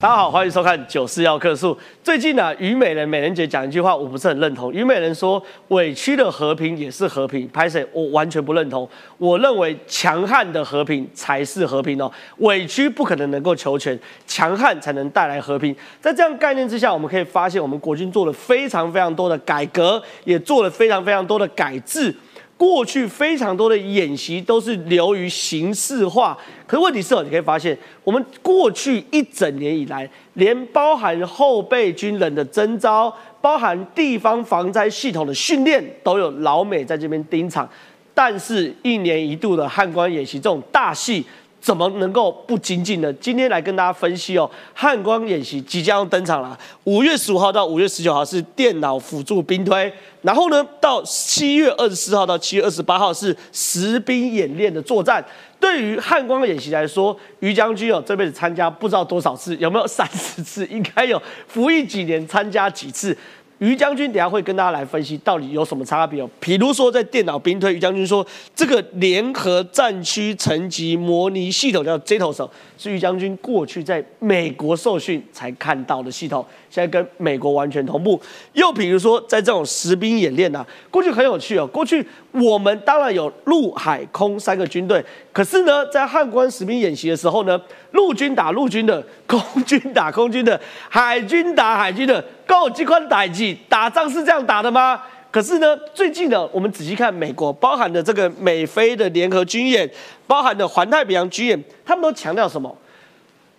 [0.00, 1.74] 大家好，欢迎收看《九四要客诉》。
[2.04, 4.72] 最近呢，虞美人美人节讲一句话，我不是很认同。
[4.72, 5.42] 虞美人说
[5.74, 7.84] ：“委屈的和平也是和平。”拍谁？
[7.92, 8.88] 我完全不认同。
[9.16, 15.74] 我认为强悍的和平才是和平哦，委屈不可能能够求全，强悍才能带来和平。
[16.00, 22.14] 在这样概念之下，我们可以发现，我们国军做了非常非常多的改革，也做了非常非常多的改制。
[22.58, 26.36] 过去非常多的演习都是流于形式化，
[26.66, 37.66] 可是问题是，你可以发现，我们过去一整年以来，连包含后备军人的征召，包含地方防灾系统的训练，都有老美在这边盯场。
[38.12, 41.24] 但是，一年一度的汉光演习这种大戏。
[41.60, 43.12] 怎么能够不精进呢？
[43.14, 46.58] 今天来跟大家分析哦，汉光演习即将要登场了。
[46.84, 55.24] 五月十五号到五月十九号是电脑辅助兵推，然后呢，到七月二十四号到七月二十八号是实兵演练的作战。
[55.60, 60.64] 对于汉光演习来说，于将军哦这辈子参加不知道多少次，有没有三十次？
[60.66, 63.16] 应该有服役几年，参加几次？
[63.58, 66.30] 于将军等下会跟大家来分析到底有什么差别哦。
[66.38, 78.20] 比如说在电脑兵推，于将军说这个联合战区层级模拟系统叫 j t o s 是于将军过去在美国受训才看到的系统，现在跟美国完全同步。
[78.52, 81.66] 又比如说在这种实兵演练呐，过去很有趣哦。
[81.66, 87.60] 过去我们当然有陆海空三个军队，可是呢，在汉关实兵演习的时候呢，
[87.92, 92.24] 陆军打陆军的， 空军打空军的，海军打海军的。
[92.46, 95.02] 高机关打击打仗是这样打的吗？
[95.30, 99.86] 可是呢，最近呢，我们仔细看美国包含的这个美菲的联合军演，
[100.26, 102.74] 包含的环太平洋军演，他们都强调什么？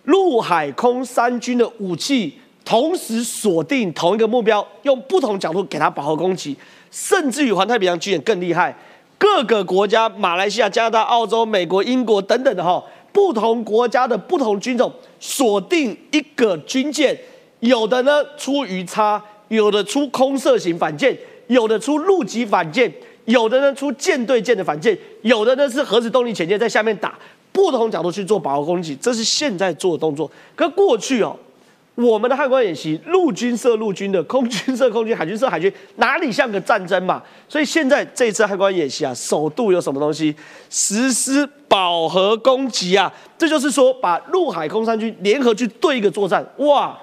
[0.02, 2.39] 陆海空三军的武器
[2.70, 6.56] 同时锁定同一个目标，用不同角度给它饱和攻击，
[6.92, 8.72] 甚至于环太平洋军演更厉害，
[9.18, 12.80] 各个国家，马来西亚、加拿大、澳洲、美国、英国等等的哈，
[13.12, 17.18] 不同国家的不同军种锁定一个军舰。
[17.58, 21.18] 有的呢出鱼叉，有的出空射型反舰，
[21.48, 22.88] 有的出陆基反舰，
[23.24, 27.18] 有的呢出舰对舰的反舰，有的呢是核子动力潜舰在下面打，
[27.50, 30.30] 不同角度去做保护攻击，这是现在做的动作。
[30.54, 31.36] 可过去哦，
[32.00, 37.22] 我们的汉光演习，陆军射陆军的，空军射空军，海军射海军，哪里像个战争嘛？
[37.48, 40.34] 所以现在这次汉光演习啊，首度有什么东西
[40.68, 43.12] 实施饱和攻击啊？
[43.36, 46.98] 这就是说把陆海空三军联合去对一个作战，哇！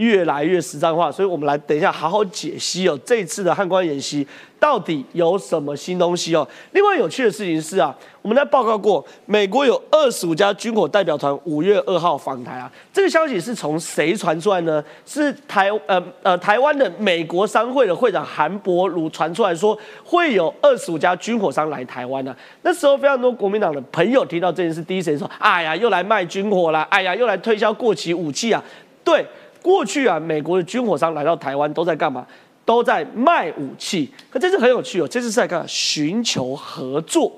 [0.00, 2.98] 越来越实战化，所以我们来等一下好好解析哦。
[3.04, 4.26] 这次的汉光演习
[4.58, 6.46] 到底有什么新东西哦？
[6.72, 12.72] 另外有趣的事情是啊，我们在报告过，美国有二十五家军火代表团五月二号访台啊。
[12.90, 14.82] 这个消息是从谁传出来呢？
[15.04, 22.34] 是台呃呃台湾的美国商会的会长韩伯如传出来说，会有二十五家军火商来台湾呢。
[22.62, 26.86] 那时候非常多国民党的朋友听到这件事，第一时间说：哎呀，又来卖军火啦！
[26.90, 28.64] 哎呀，又来推销过期武器啊！
[29.04, 29.26] 对。
[29.62, 32.26] 过去啊，美国的军火商来到台湾都在干嘛？
[32.64, 34.08] 都在卖武器。
[34.30, 37.32] 可这次很有趣哦，这次是在干寻求合作。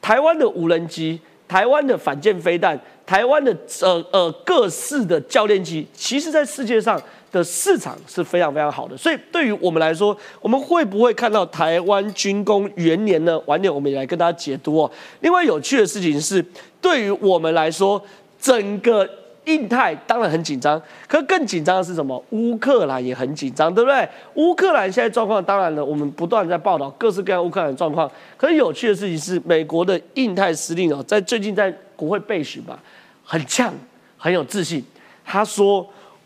[0.00, 7.00] 台湾的无人机、台湾的反舰飞弹、台湾的呃呃各式的教练机，其实在世界上
[7.30, 8.96] 的市场是非常非常好的。
[8.96, 13.38] 所以对于我们来说，我们会不会看到台湾军工元年呢？
[13.46, 14.90] 晚点我们也来跟大家解读哦。
[15.20, 16.42] 另外有趣的事情是，
[16.80, 18.02] 对于我们来说，
[18.40, 19.06] 整个。
[19.46, 22.22] 印太当然很紧张，可更紧张的是什么？
[22.30, 24.08] 乌克兰也很紧张，对不对？
[24.34, 28.08] 乌克兰现在状况，当然了，我们不断在报道各式各样乌克兰的状况。
[28.36, 32.78] 可是有趣的事情是，美国的印太司令哦，在最近在国会备询吧，
[33.24, 33.74] 很呛，
[34.16, 34.84] 很有自信。
[35.24, 35.84] 他说，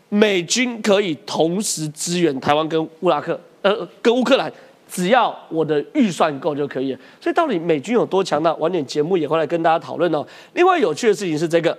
[0.09, 4.51] 美军可以同时支援台湾跟乌拉克，呃，跟乌克兰，
[4.87, 6.99] 只要我的预算够就可以了。
[7.19, 8.53] 所以到底美军有多强大？
[8.55, 10.23] 晚点节目也会来跟大家讨论哦。
[10.53, 11.75] 另外有趣的事情是这个。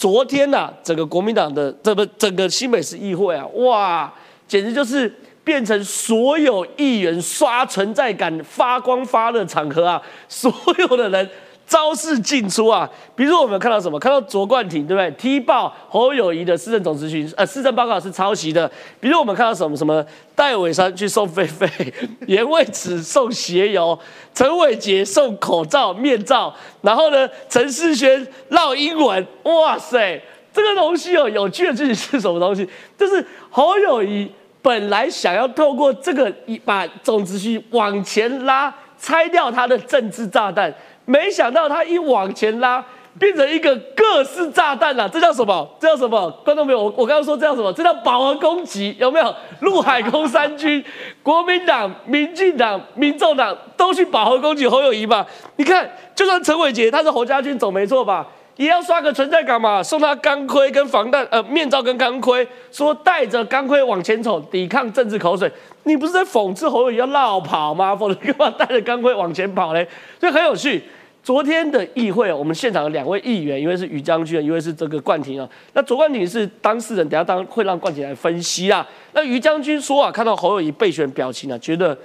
[0.00, 4.10] 昨天呐，整个国民党的这个整个新北市议会啊，哇，
[4.48, 11.28] 简直就是变成所有议员刷存在感、发光发热场合啊，所有的人。
[11.70, 13.96] 招式进出啊，比如说我们看到什么？
[13.96, 15.08] 看到卓冠廷对不对？
[15.12, 18.68] 踢爆侯友谊的市政总咨询，呃，市政报告是抄袭的。
[18.98, 19.76] 比如我们看到什么？
[19.76, 20.04] 什么
[20.34, 21.70] 戴伟山去送菲菲，
[22.26, 23.96] 严卫子送鞋油，
[24.34, 26.52] 陈伟杰送口罩、面罩，
[26.82, 30.20] 然后呢，陈世轩唠英文，哇塞，
[30.52, 32.68] 这个东西哦，有趣的事情是什么东西？
[32.98, 34.28] 就是侯友谊
[34.60, 40.74] 本来想要透过这个一把总咨询往前拉，拆掉他的政治炸弹。
[41.10, 42.84] 没想到他一往前拉，
[43.18, 45.08] 变成一个各式炸弹了。
[45.08, 45.68] 这叫什么？
[45.80, 46.30] 这叫什么？
[46.44, 47.72] 观众朋友，我我刚刚说这叫什么？
[47.72, 49.34] 这叫饱和攻击，有没有？
[49.62, 50.84] 陆海空三军，
[51.20, 55.26] 国民党、民进党、民众党都去饱和攻击侯友谊吧？
[55.56, 58.24] 你看，就算陈伟杰他是侯家军总没错吧？
[58.56, 65.50] 也要刷个存在感嘛，送他钢盔跟防弹呃面罩跟钢盔，说带着钢盔往前走，抵抗政治口水。
[65.84, 67.96] 你不是在讽刺侯友宜要绕跑吗？
[67.96, 69.88] 否则干嘛带着钢盔往前跑嘞？
[70.20, 70.84] 所以很有趣。
[71.22, 75.48] 昨天的议会，我们现场的两位议员，一位是于将军，一位是这个冠廷啊。
[75.74, 78.86] 那左冠廷是当事人，等下当会让冠廷来分析啊。
[79.12, 81.96] 那于将军说啊，看到侯友谊备选表情啊，觉得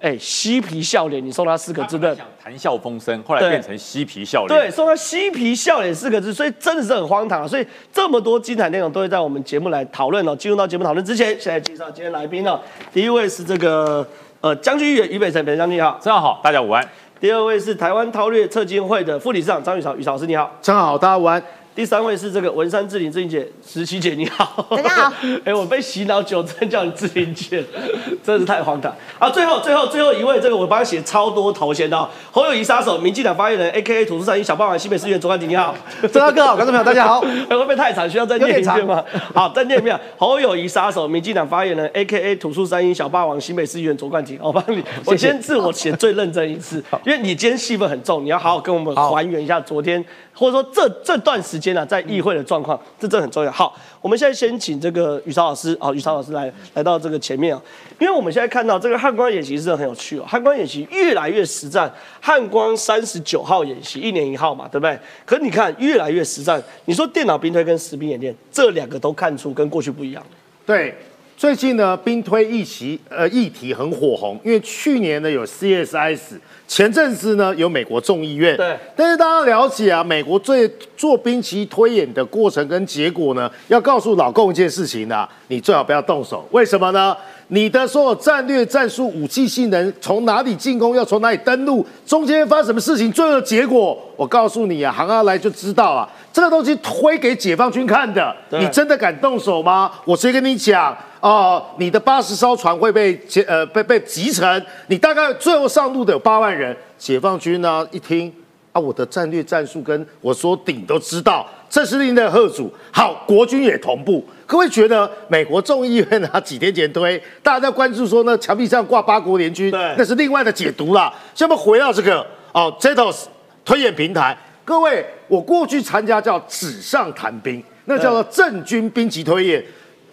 [0.00, 7.46] 哎嬉皮笑脸，你送他四个字的，谈笑风生，后来变成嬉皮笑脸，对，送他嬉皮笑脸四个字，所以真的是很荒唐啊。
[7.46, 10.34] 所以这么多精彩内容都会在我们节目来讨论哦。
[10.34, 12.60] 进入到节目讨论之前，现在介绍今天来宾哦。
[12.92, 14.06] 第一位是这个
[14.40, 16.86] 呃将军议员于北辰，北辰将军好，大家好，大家午安。
[17.20, 21.42] 第二位是台湾韬略策金会的副理事长张宇潮，宇潮老师你好，张好，大家午安。
[21.74, 25.12] 第三位是这个文山志玲志玲姐，石琪姐你好，大家好。
[25.44, 27.64] 哎，我被洗脑九真叫你志玲姐，
[28.22, 28.94] 真是太荒唐。
[29.18, 35.74] 啊，最后最后最后一位，这个我帮他写超多头衔的侯友谊杀手，民进党发言人，A K A 土司山一小霸王，西北市议员卓冠廷你好，
[36.12, 37.20] 张大哥好，观众朋友大家好。
[37.20, 38.08] 哎会不会太长？
[38.08, 39.02] 需要再念一遍吗？
[39.34, 39.98] 好，再念一遍。
[40.16, 50.04] 侯友谊杀手，民进党发言人，A K A 土司山一小霸王，西北市议员卓冠廷，我帮你，我先自我写最认真一次，因为你今天戏份很重，你要好好跟我们还原一下昨天。
[50.36, 51.56] 或者说这这段时
[51.86, 53.52] 在议会的状况，这真的很重要。
[53.52, 57.62] 好，我们现在先请这个宇超老师，哦，宇超老师来来到这个前面啊，
[58.00, 61.88] 因为我们现在看到这个汉光演习是很有趣哦，汉光演习越来越实战，
[62.20, 64.98] 汉光三十九号演习一年一号嘛，对不对？
[65.24, 70.20] 可你看越来越实战，你说电脑兵推跟实兵演练，这两个都看出跟过去不一样。
[70.66, 70.92] 对，
[71.36, 76.38] 最近呢，兵推议题呃议题很火红，因为去年呢有 CSS。
[76.66, 87.16] 前阵子呢，有美国众议院，对，但是大家了解啊，美国最做兵棋推演的过程跟结果呢，要告诉老共一件事情呢，你最好不要动手，为什么呢？
[87.48, 99.92] 你的所有战略、战术、武器性能，从哪里进攻，要从哪里登陆，中间发生什么事情，最后的结果，我告诉你啊，行阿来就知道啊，这个东西推给解放军看的，你真的敢动手吗？
[100.06, 100.96] 我直接跟你讲。
[101.24, 106.76] 哦，你的八十艘船会被击呃被被集成，你大概最后上路的有八万人。
[106.98, 108.30] 解放军呢一听
[108.72, 112.70] 啊，我的战略战术跟我说顶都知道，这是另的贺主。
[112.92, 114.22] 好，国军也同步。
[114.44, 121.10] 各位觉得美国众议院啊几天前推，大家在关注说呢墙壁上挂八国联军，那是另外的解读啦。
[121.34, 122.20] 下面回到这个
[122.52, 123.24] 哦，Zetos
[123.64, 129.64] 推演平台，各位，我过去参加叫纸上谈兵，那叫做政军兵棋推演。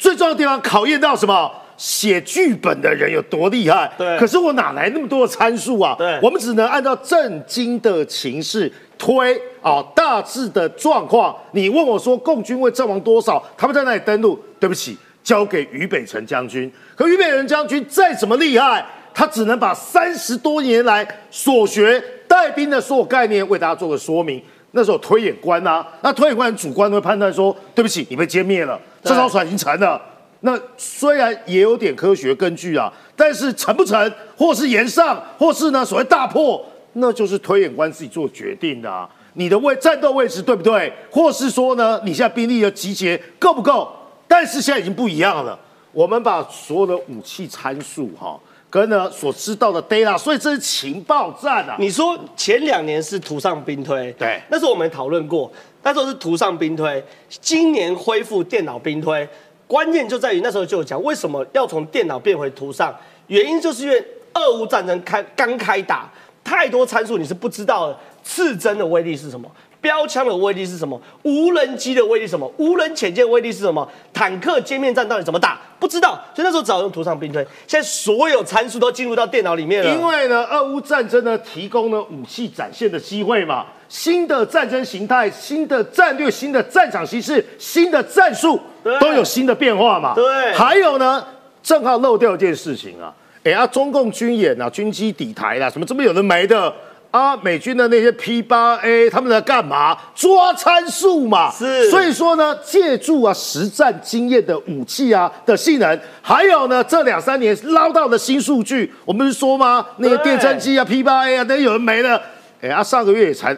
[0.02, 1.52] 最重要的地方考验到什么？
[1.78, 3.92] 写剧本的人有多厉害？
[4.00, 4.18] 对。
[4.18, 5.96] 可是我哪来那么多的参数啊？
[5.96, 6.20] 对。
[6.24, 11.36] 我们只能按照震惊的情势推啊，大致的状况。
[11.52, 13.44] 你问我说，共军会阵亡多少？
[13.56, 14.40] 他们在那里登陆？
[14.60, 16.72] 对不起，交给俞北辰将军。
[16.96, 18.84] 可俞北辰将军再怎么厉害，
[19.14, 24.42] 他只能把三十多年来所学带兵的所有概念为大家做个说明。
[24.72, 28.80] 那时候推演官啊，那推演官主观会判断说，对不起，你被歼灭了。
[29.04, 30.02] 这艘船已经沉了，
[30.42, 36.64] 那虽然也有点科学根据啊，但是沉不沉，或是延上，或是呢所谓大破，
[36.94, 39.10] 那就是推演官自己做决定的啊。
[39.34, 40.92] 你的位战斗位置对不对？
[41.10, 43.90] 或是说呢，你现在兵力的集结够不够？
[44.28, 45.58] 但是现在已经不一样了，
[45.92, 48.40] 我们把所有的武器参数哈，
[48.72, 51.76] 跟呢所知道的 data，所以这是情报战啊。
[51.78, 55.52] 你说前两年是图上兵推，对，那时候我们讨论过。
[55.84, 59.28] 那时候是图上兵推，今年恢复电脑兵推，
[59.68, 62.96] 关键就在于那时候就有讲为什么要从电脑变回图上，
[63.28, 66.08] 原因就是因为俄乌战争开刚开打，
[66.44, 69.52] 太多参数你是不知道的，刺针的威力是什么。
[69.82, 71.02] 标枪的威力是什么？
[71.24, 72.50] 无人机的威力是什么？
[72.58, 73.86] 无人潜舰威力是什么？
[74.14, 75.60] 坦克歼灭战到底怎么打？
[75.80, 77.44] 不知道，所以那时候只好用图上兵推。
[77.66, 79.92] 现在所有参数都进入到电脑里面了。
[79.92, 88.60] 因为呢，俄乌战争呢，提供了武器展现的机会嘛，新的战争形态、新的战略、新的战场形式、新的战术
[89.00, 90.14] 都有新的变化嘛。
[90.14, 90.54] 对。
[90.54, 91.26] 还有呢，
[91.64, 93.12] 正好漏掉一件事情啊，
[93.44, 96.72] 哎呀，中共军演啊，军机抵台啦，什么这么有的没的。
[97.12, 99.98] 啊，美军的那些 P 八 A 他们在干嘛？
[100.16, 101.52] 抓参数嘛。
[101.52, 109.86] 是，所以说呢，借助啊实战经验的武器啊的性能，还有呢这两三年捞到的新数据，我们不是说吗？
[109.98, 112.22] 那个电侦机啊 P 八 A 啊，那有人没了。
[112.62, 113.52] 哎啊，上个月也才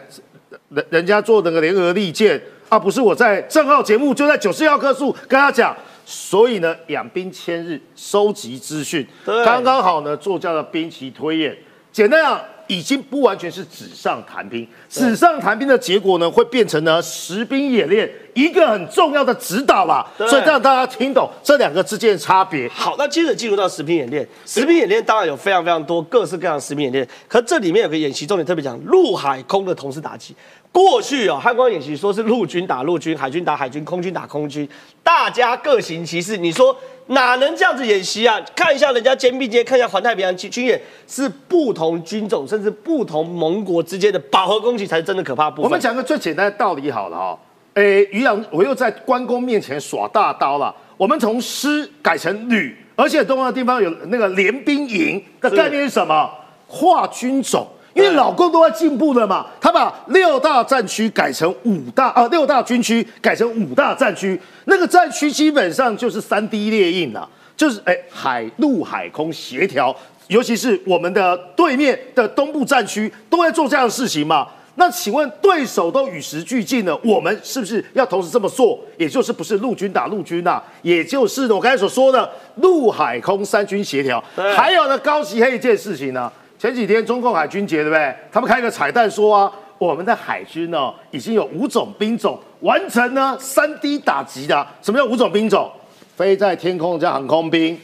[0.70, 11.56] 人人家做那个联合利剑啊，不是我在正号节目就在九四幺棵树跟他讲，所以呢养兵千日，收集资讯，刚刚好呢做叫做兵棋推演。
[11.94, 20.04] 简单讲，已经不完全是纸上谈兵，纸上谈兵的结果呢，会变成呢实兵演练一个很重要的指导啦。
[20.18, 22.68] 所以让大家听懂这两个之间的差别。
[22.70, 24.28] 好，那接着进入到实兵演练。
[24.44, 30.34] 实兵演练当然有非常非常多各式各样的实兵演练，可这里面有个演习重点特别讲陆海空的同时打击。
[30.72, 34.68] 过去哦，汉光演习说是陆军打陆军，海军打海军，空军打空军，
[35.04, 36.36] 大家各行其事。
[36.36, 36.76] 你说
[37.08, 38.40] 哪能这样子演习啊？
[38.56, 45.64] 看一下人家肩并肩，看一下环太平洋军军演，是不同军种甚至不同盟国之间的饱和攻击才是真的可怕部分。
[45.64, 47.38] 我们讲个最简单的道理好了哈、
[47.74, 50.74] 诶，于洋，我又在关公面前耍大刀了。
[50.96, 56.30] 我们从师改成旅，而且东方的地方有那个联兵营的概念是什么？
[56.66, 57.66] 跨军种。
[57.94, 69.94] 因为老共都在进步的嘛，他把六大战区改成五大啊，六大军区改成五大战区，那个战区基本上就是三 D 列印了，就是哎海陆海空协调，
[70.26, 74.48] 尤其是我们的对面的东部战区都在做这样的事情嘛。
[74.76, 78.76] 那请问对手都与时俱进了，我们是不是要同时这么做？
[78.96, 84.20] 也就是不是陆军打陆军呐、也就是我刚才所说的陆海空三军协调。
[84.34, 86.28] 对还有呢，高级还有一件事情呢，
[86.64, 88.16] 前几天中共海军节对不对？
[88.32, 94.66] 他们开个彩蛋说啊，我们的海军呢已经有五种兵种完成呢三 D 打击的。
[94.80, 95.70] 什么叫五种兵种？
[96.16, 97.78] 飞在天空叫航空兵，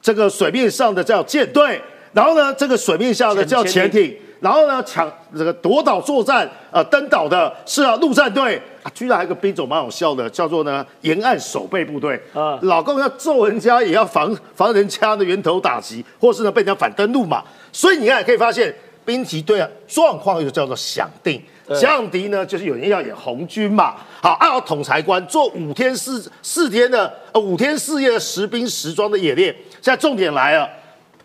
[0.00, 1.78] 这个水面上的叫舰队，
[2.14, 12.20] 然后呢，这个水面下的叫潜潜艇，然后呢，抢这个夺岛作战，呃，登岛的是啊陆战队啊，居然还有个兵种蛮好笑的，叫做呢沿岸守备部队。
[12.34, 17.42] 啊老公要揍人家，也要防防人家的源头打击，或是呢被人家反登陆嘛。
[17.72, 18.72] 所以你看可以发现，
[19.04, 21.42] 兵棋队啊状况又叫做想定。
[21.66, 23.94] 对降敌呢，就是有人要演红军嘛。
[24.20, 29.54] 好，按照统裁官做五天四四天的呃五天四夜的实兵实装的演练。
[29.80, 30.68] 现在重点来了，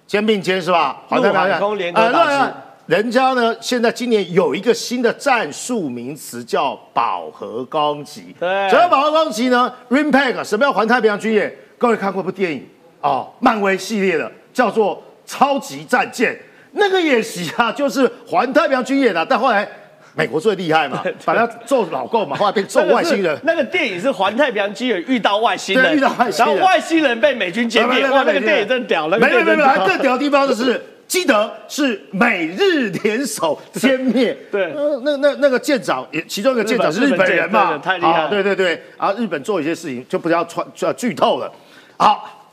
[0.07, 1.01] 肩并肩是吧？
[1.09, 2.53] 陆海空联合打击
[2.89, 8.35] 人家呢，现在今年有一个新的战术名词叫饱和攻击。
[8.39, 11.55] 对什么叫饱和攻击呢？Rimpack 什么叫环太平洋军演？
[11.77, 12.67] 各位看过一部电影
[13.01, 14.97] 哦，漫威系列的，叫做
[15.31, 16.33] 《超级战舰》。
[16.71, 19.69] 那个演习啊，就是环太平洋军演啊，但后来
[20.15, 23.39] 美国最厉害嘛， 把他揍老够嘛，后来被揍外星人。
[23.43, 28.03] 那个电影是《环太平洋军演》遇到外星人，遇到外星人然后外星人被美军歼灭。
[28.09, 29.85] 哇，那个电影真屌，那个没有没有没有。
[29.85, 30.88] 更屌的地方就是。
[31.09, 34.71] 记得是美日联手歼灭， 对。
[34.73, 38.11] 呃那那那个舰长，也其中一个舰长是日本人嘛，太厉害。
[38.11, 41.51] 了啊对对对，啊，日本做一些事情就不要传呃 剧透了。
[41.97, 42.45] 好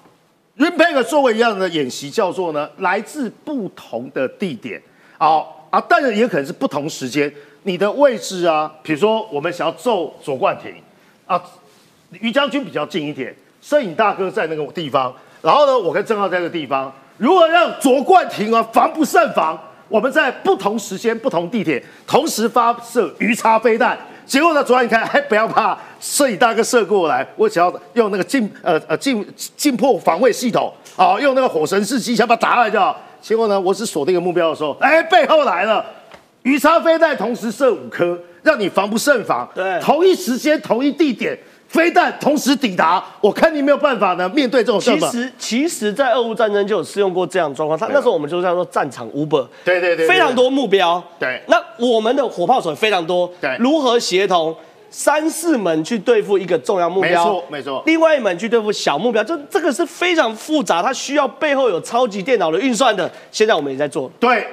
[0.57, 4.83] r i m p a c 作为一样的演习叫做呢，来自不同的地点，
[5.19, 7.31] 好啊，当然也可能是不同时间，
[7.65, 10.75] 你的位置啊，比如说我们想要揍左冠廷。
[11.27, 11.39] 啊，
[12.21, 19.59] 于将军比较近一点，摄影大哥在那个地方，然后呢，我跟郑浩在这个地方，如何让卓冠廷啊防不胜防？
[19.89, 23.97] 我们在不同时间、不同地点同时发射鱼叉飞弹，
[24.27, 29.25] 结果呢，昨晚你看，还不要怕，摄影大哥射过来，我只要用那个近呃呃近
[29.57, 33.01] 近迫防卫系统，啊，用那个火神式机枪把它打下来就好。
[33.23, 35.85] 结果呢，我只锁定一个目标的时候，哎，背后来了。
[36.43, 39.49] 鱼叉飞弹同时射五颗，让你防不胜防。
[39.55, 41.37] 对同一时间、同一地点，
[41.69, 44.29] 飞弹同时抵达，我看你没有办法呢。
[44.29, 47.79] 面对这种状况，其实，其实，在俄乌战争就有试用过这样的状况。
[47.79, 51.03] 他那时候我们就叫做战场 Uber，对对对对非常多目标。
[51.19, 53.31] 对那我们的火炮手也非常多。
[53.41, 54.55] 对如何协同
[54.91, 57.11] 三四门去对付一个重要目标？
[57.11, 63.11] 没错没错另外一门去对付小目标，这这个是非常复杂，它需要背后有超级电脑的运算的。
[63.33, 64.11] 现在我们也在做。
[64.21, 64.47] 对，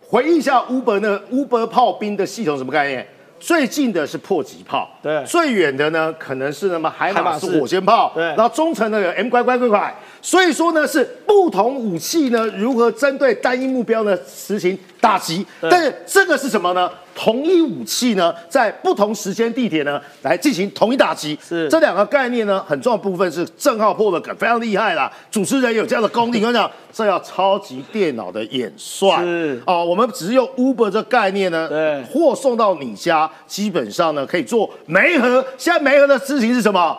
[0.00, 3.06] 回忆一下 Uber 那 Uber 炮兵的系统什么概念？
[3.40, 5.24] 最近的是迫击炮，对。
[5.24, 8.24] 最远的呢可能是那么海马式海马式火箭炮，对。
[8.24, 15.70] 然后中程呢有 M 乖乖乖乖，所以说呢是不同武器呢如何针对单一目标呢实行打击，对。
[15.70, 16.90] 但是这个是什么呢？
[17.20, 21.68] 同一武器呢在不同时间地点呢来进行同一打击，是。
[21.68, 29.60] 这两个概念呢很重要的部分是郑浩破的梗，非常厉害啦，主持人有这样的功力， 我讲这要超级电脑的演算，是。
[29.66, 32.02] 哦，我们只是用 Uber 这概念呢，对。
[32.04, 35.44] 货送到你家，基本上呢可以做媒合。
[35.56, 36.96] 现在媒合的事情是什么？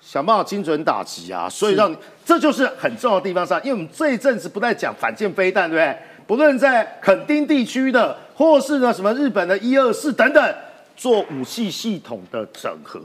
[0.00, 5.96] 想办法精准打击啊，所以让你这就是很重要的地方上，因为我们这一阵子不再讲反舰飞弹，对不对？
[6.26, 10.54] 不论在垦丁地区的，或是呢什么日本的一二四等等，
[10.96, 12.98] 做武器系统的整合。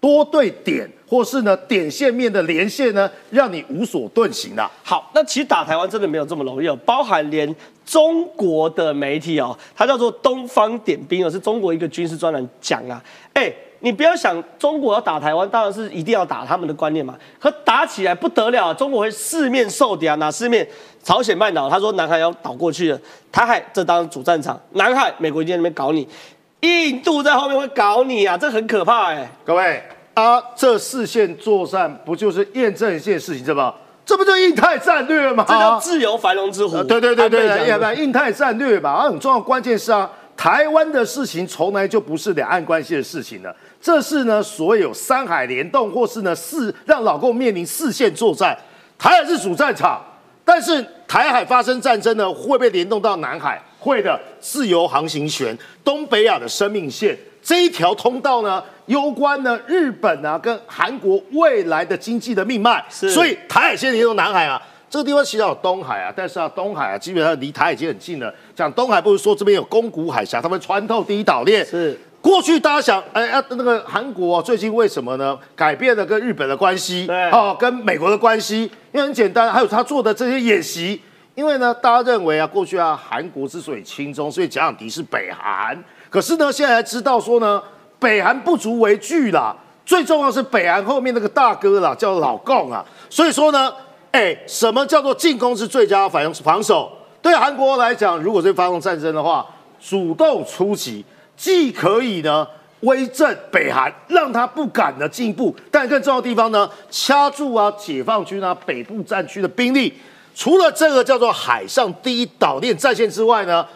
[0.00, 4.70] 多对点，或是呢点线面的连线呢，让你无所遁形啊。
[4.82, 7.54] 好，那其实打台湾真的没有这么容易哦，包含连
[7.84, 13.02] 中国的媒体哦，它叫做东方点兵哦，是中国一个军事专栏讲啊，
[13.34, 17.18] 哎，你不要想中国要打台湾，当然是一定要打他们的观念嘛。
[17.40, 20.14] 可打起来不得了，中国会四面受敌啊！
[20.14, 20.66] 哪四面？
[21.02, 23.00] 朝鲜半岛，他说南海要倒过去了，
[23.32, 26.06] 台海这当主战场，南海美国一定在那边搞你，
[26.60, 29.30] 印度在后面会搞你啊，这很可怕哎。
[29.44, 29.82] 各位
[30.14, 33.74] 啊，这四线作战不就是验证一件事情，是吧？
[34.04, 35.44] 这不就印太战略吗？
[35.46, 36.82] 这叫自由繁荣之湖。
[36.82, 38.90] 对对对对，要不印太战略吧？
[38.90, 43.54] 啊，很重要，关键是啊，台湾的事情从来就不是两岸关系的事情了。
[43.80, 48.56] 这是呢，所有三海联动，或是呢四让老共面临四线作战，
[48.98, 50.02] 台海是主战场，
[50.48, 71.62] 但是台海发生战争呢，会被联动到南海，会的自由航行权，东北亚的生命线这一条通道呢，攸关呢日本啊跟韩国未来的经济的命脉，所以台海现在联动南海啊，这个地方其实有东海啊，但是啊东海啊基本上离台海已经很近了，讲东海不如说这边有宫古海峡，他们穿透第一岛链。
[71.66, 72.00] 是。
[72.28, 75.38] 过去大家想，哎呀，那个韩国最近为什么呢？
[75.56, 81.00] 改变了跟日本的关系，哦，跟美国的关系，因为很简单，还有他做的这些演习，
[81.34, 87.62] 因为呢，大家认为啊，过去啊，韩国之所以轻中，所以假想敌是北韩，可是呢，现在知道说呢，
[87.98, 89.56] 北韩不足为惧啦，
[89.86, 93.72] 最重要是北韩后面那个大哥啦，叫老共啊，所以说呢，
[94.12, 96.92] 哎，什么叫做进攻是最佳反防守？
[97.22, 99.46] 对韩国来讲，如果是发动战争的话，
[99.80, 101.02] 主动出击。
[101.38, 102.46] 既可以呢
[102.80, 109.94] 威震北韩，让他不敢呢进一步，但更重要的地方呢，掐住啊解放军啊北部战区的兵力。
[110.34, 113.66] 除了这个叫做海上第一岛链战线之外呢，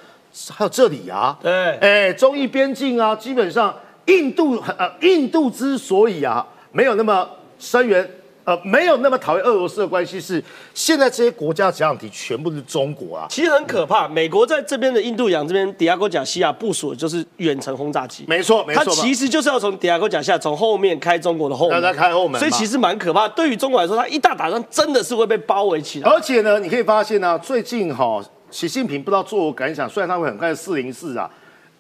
[0.51, 3.75] 还有这里啊，对，哎，中印边境啊，基本上
[4.07, 7.29] 印度呃印度之所以啊没有那么
[7.59, 8.09] 声援。
[8.45, 10.43] 呃，没有那么讨厌俄罗斯的关系是，
[10.75, 14.09] 现在这些国家假想敌全部是中国啊，其实很可怕。
[14.09, 23.29] 美国在这边的印度洋这边，迪亚哥贾西亚部署的就是远程轰炸机，没错，没错，它其实就是要从迪亚哥贾西亚从后面开中国的后门，让它开后门，所以其实蛮可怕。
[23.29, 26.11] 对于中国来说，它一大打仗真的是会被包围起来。
[26.11, 28.21] 而且呢，你可以发现呢，最近哈，
[28.51, 31.31] 习近平不知道作何感想，虽然他会很快四零四啊。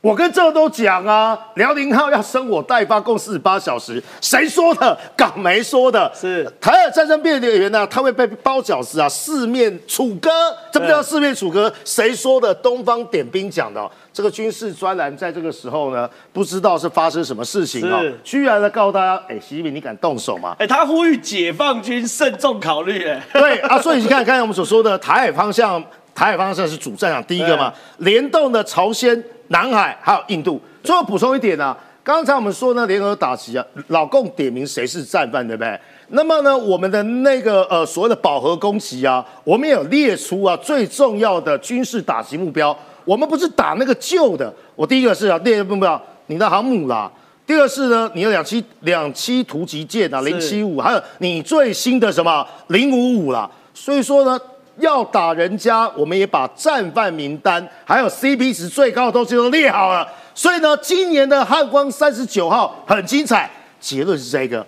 [0.02, 4.02] 我跟这都讲啊，辽宁号要生我待发，共四十八小时。
[4.20, 4.98] 谁说的？
[5.16, 6.10] 港媒说的。
[6.12, 7.86] 是台海战争变的员呢？
[7.86, 10.28] 他会被包饺子啊，四面楚歌。
[10.72, 11.72] 这不叫四面楚歌？
[11.84, 12.52] 谁说的？
[12.52, 13.88] 东方点兵讲的。
[14.12, 20.56] 这个军事专栏在这个时候呢，不知道是发生什么事情哦，居然呢告诉大家，哎，习近平，你敢动手吗？
[20.58, 23.06] 哎，他呼吁解放军慎重考虑。
[23.06, 25.80] 哎，对啊，所以你看刚才我们所说的台海方向，
[26.12, 29.22] 台海方向是主战场第一个嘛，联动的朝鲜。
[29.52, 35.78] 南海还有印度，最后补充一点呢，刚才我们说呢，联合打击啊，老共点名谁是战犯，对不对？
[36.08, 47.12] 那么呢，我们的那个呃所谓的饱和攻击啊，我们有列出啊最重要的军事打击目标，我们不是打那个旧的，我第一个是啊列目标，你的航母啦，
[47.46, 54.40] 第二是呢，你的两栖两栖突击舰啊零七五，还有你最新的什么零五五啦，所以说呢。
[54.78, 60.06] 要打人家，我们也把战犯名单还有 CP 值最高的东西都列好了。
[60.34, 63.50] 所以呢，今年的汉光三十九号很精彩。
[63.78, 64.64] 结论是这个，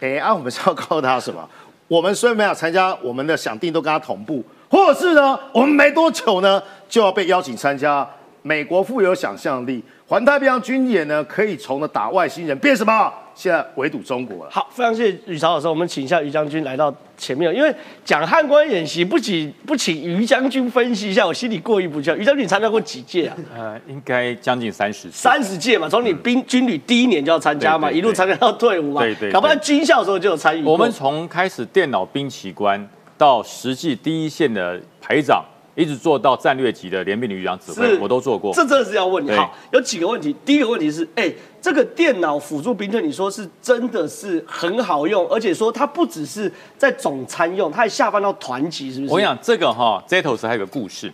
[0.00, 1.48] 哎，啊，我们是要告诉他什么？
[1.88, 8.06] 我们虽然没有参加，我们的想定都跟他同步，或者是呢，我们没多久呢就要被邀请参加。
[8.42, 13.12] 美国富有想象力，环太平洋军演呢，可以从呢打外星人变什么？
[13.38, 14.50] 现在围堵中国了。
[14.50, 17.72] 好，非常谢谢宇朝老师，我们请一下于将军来到前面，因为
[18.04, 22.10] 讲汉官演习，不请不请于将军分析一下，我心里过意不去。
[22.14, 23.36] 于将军参加过几届啊？
[23.56, 25.08] 呃，应该将近三十。
[25.12, 29.00] 三十届嘛，从你兵军旅第一年就要参加嘛，一路参加到退伍嘛。
[29.00, 29.30] 对对。
[29.30, 30.64] 搞不好军校的时候就有参与。
[30.64, 32.84] 我们从开始电脑兵棋官
[33.16, 35.44] 到实际第一线的排长。
[35.78, 38.52] 一直做到战略级的联兵旅长指挥，我都做过。
[38.52, 39.30] 这真的是要问你。
[39.30, 40.34] 好，有几个问题。
[40.44, 49.12] 第一个问题是，哎，这个电脑辅助兵队，你说是真的是很好用，而且说它不只是在总参用，它还下放到团级，是不是？
[49.12, 51.12] 我跟你讲，这个哈，Zetos 还有个故事。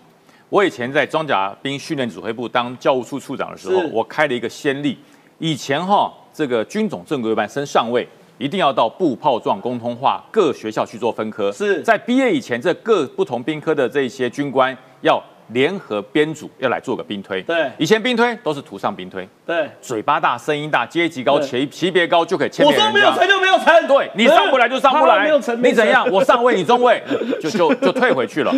[0.48, 4.96] 我以前在装甲兵训练指挥部当教务处处长的时候，我开了一个先例。
[5.38, 8.09] 以前哈，这个军种正规班升上尉。
[8.38, 11.81] 一定要到步炮状公通化各学校去做分科，是。
[11.83, 17.40] 在毕业以前，这各不同兵科的这些军官要联合编组，要来做个兵推。
[17.42, 22.75] 对，以前兵推都是图上兵推，对，嘴巴大，声音大，阶级高，级级别高就可以签名。
[22.75, 25.31] 我说没有成就没有成，对你上不来就上不来，
[25.62, 26.09] 你怎样？
[26.11, 27.01] 我上位，你中位，
[27.40, 28.53] 就就就退回去了。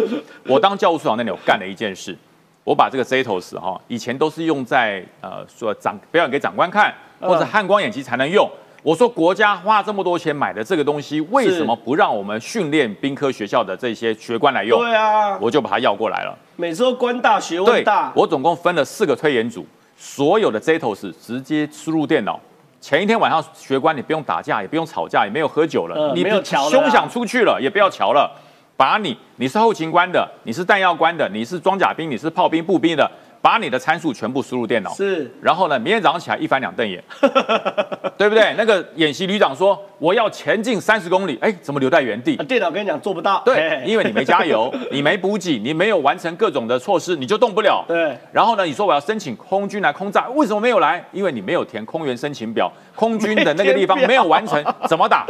[0.45, 2.17] 我当教务处长那里，我干了一件事，
[2.65, 8.49] 我把这个 Zetos 哈，以前都是用在呃说长表演给长官看，或者汉光演习才能用。
[8.87, 14.79] 我说国家花这么多钱买的这个东西，为什么不让我们训练兵科学校的这些学官来用？
[14.79, 16.38] 对啊，我就把它要过来了。
[16.55, 18.12] 每次都官大学问大。
[18.14, 22.38] 我总共分了四个推演组，所有的 Zetos 直接输入电脑，
[22.81, 28.31] 前一天晚上学官，你不用打架，也不用吵架，也没有喝酒了，你嗯没有瞧了休想出去了，也不要瞧了，
[28.77, 33.11] 把你你是后勤官的，你是弹药官的，你是装甲兵，你是炮兵、步兵的，
[33.46, 37.00] 把你的参数全部输入电脑，是然后呢，明天早上起来一翻两瞪眼，
[38.18, 38.52] 对不对？
[38.59, 42.42] 那个演习旅长说我要前进三十公里，哎，怎么留在原地啊？
[42.42, 47.85] 电脑跟你讲做不到，对，嘿因为你没加油， 你没补给，你没有完成各种的措施，你就动不了。
[47.87, 51.04] 对然后呢，你说我要申请空军来空炸，为什么没有来？
[51.12, 55.24] 因为你没有填空员申请表，空军的那个地方没有完成，怎么打？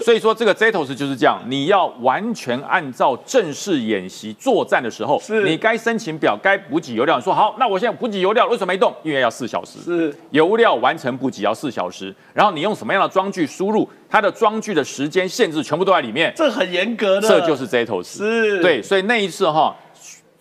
[0.00, 8.94] 所以说这个 Zetos 就是这样，你要完全按照正式演习作战的时候，是你该申请表、该补给油料，你说好，那我现在补给油料为什么没动？
[9.02, 9.78] 因为要四小时。
[9.80, 16.30] 是油料完成补给要四小时，然后你用什么样的装具输入，它的装具的时间限制全部都在里面。
[16.36, 18.18] 这很严格的，这就是 Zetos。
[18.18, 19.74] 是对，所以那一次哈，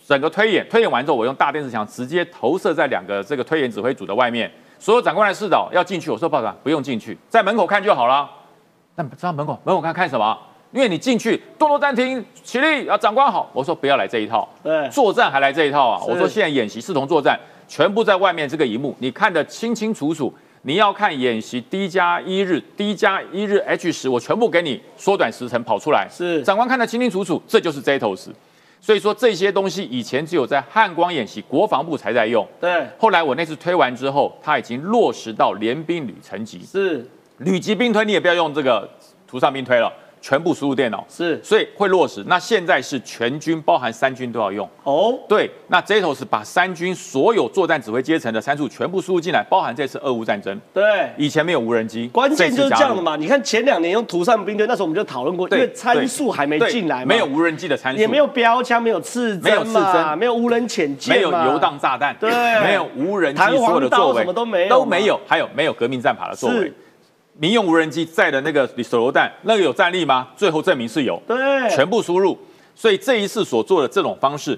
[0.06, 4.52] 整个推演推演完之后，我用大电视墙直接投射在两个这个推演指挥组的外面，
[4.84, 8.30] 所有长官来视导要进去，我说报长不用进去，在门口看就好了。
[8.96, 10.38] 那知道门口门口看看什么？
[10.74, 13.50] 因为你进去动作暂停，起立啊，长官好。
[13.54, 16.04] 我说不要来这一套，对作战还来这一套啊！
[16.06, 20.34] 我说现在演习视同作战，全部在外面这个荧幕，你看得清清楚楚。
[20.64, 26.10] 你要看演习 D 加一日，D 加一日 H 十，我全部给你缩短时程跑出来。
[26.12, 28.28] 是长官看得清清楚楚，这就是 Zetos。
[28.84, 32.46] 所以说这些东西以前只有在汉光演习，国防部才在用。
[32.60, 32.86] 对。
[33.00, 37.10] 后来我那次推完之后，它已经落实到联兵旅层级，是。
[37.38, 38.90] 旅级兵推你也不要用这个
[39.26, 39.90] 图上兵推了，
[40.24, 42.24] 全部输入电脑，是所以会落实。
[42.28, 44.68] 那现在是全军，包含三军都要用。
[44.86, 50.58] 哦，对，那 Zetos 把三军所有作战指挥阶层的参数全部输入进来，包含这次俄乌战争。
[50.74, 50.84] 对。
[51.18, 53.02] 以前没有无人机，关键就是这样的。
[53.02, 53.18] 嘛！
[53.18, 62.32] 你看前两年用图上兵队，那时候我们就讨论过，因为参数还没进来嘛，没有无人机的参数，也没有标枪，没有刺没有，刺针没有无人潜舰没有游荡炸弹，对
[62.62, 66.74] 没有无人机所有的作为什么都没有都没有，还有没有革命战法的作为是？
[67.36, 70.30] 民用无人机载的那个手榴弹，那个有战力吗？
[70.36, 71.38] 最后证明是有，对，
[71.70, 72.38] 全部输入。
[72.76, 74.58] 所以这一次所做的这种方式，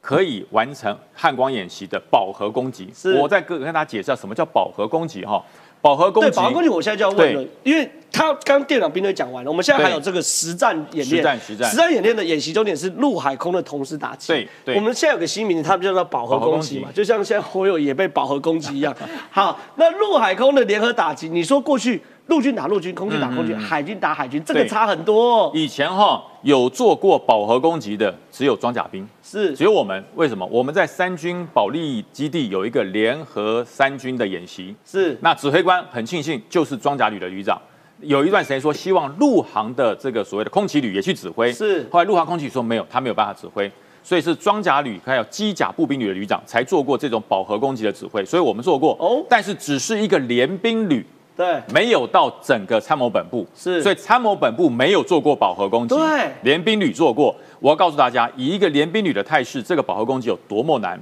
[0.00, 2.90] 可以完成汉光演习的饱和攻击。
[2.94, 5.42] 是我再跟跟大家解释下什么叫饱和攻击哈。
[5.84, 11.70] 饱和攻对，击，保安攻击我现在就要问了，因为他刚刚电脑兵队讲完了，我们现在还有这个实战演练，实战实战。
[11.70, 14.28] 实战演练的演习重点是陆海空的同时打击。
[14.28, 14.76] 对对。
[14.76, 18.96] 我们现在有个新名字，他们叫做饱和攻击嘛就像现在火友也被饱和攻击一样。
[19.30, 25.44] 好，那陆海空的联合打击，你说过去陆军打陆军，空军打空军，海军打海军，这个差很多。
[25.44, 25.50] 哦。
[25.54, 29.54] 以前哈有做过饱和攻击的只有装甲兵，是。
[29.54, 30.02] 只有我们。
[30.14, 30.46] 为什么？
[30.46, 37.60] 我们在三军保利基地有一个联合三军的演习，是，那指挥官很庆幸就是装甲旅的旅长。
[38.00, 41.86] 有一段时间说希望陆航的这个所谓的空骑旅也去指挥，是。
[41.90, 43.70] 后来陆航空骑旅说没有，他没有办法指挥，
[44.02, 48.96] 所以是装甲旅还有机甲步兵旅的旅长才做过这种饱和攻击的指挥，所以我们做过。
[48.98, 49.24] 哦。
[49.28, 51.04] 但是只是一个联兵旅，
[51.36, 57.34] 对，没有到整个参谋本部，是所以参谋本部没有做过饱和攻击，对联兵旅做过。
[57.60, 61.00] 我要告诉大家，以一个联兵旅的态势，这个饱和攻击有多么难。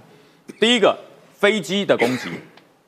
[0.59, 0.97] 第一个，
[1.35, 2.31] 飞机的攻击。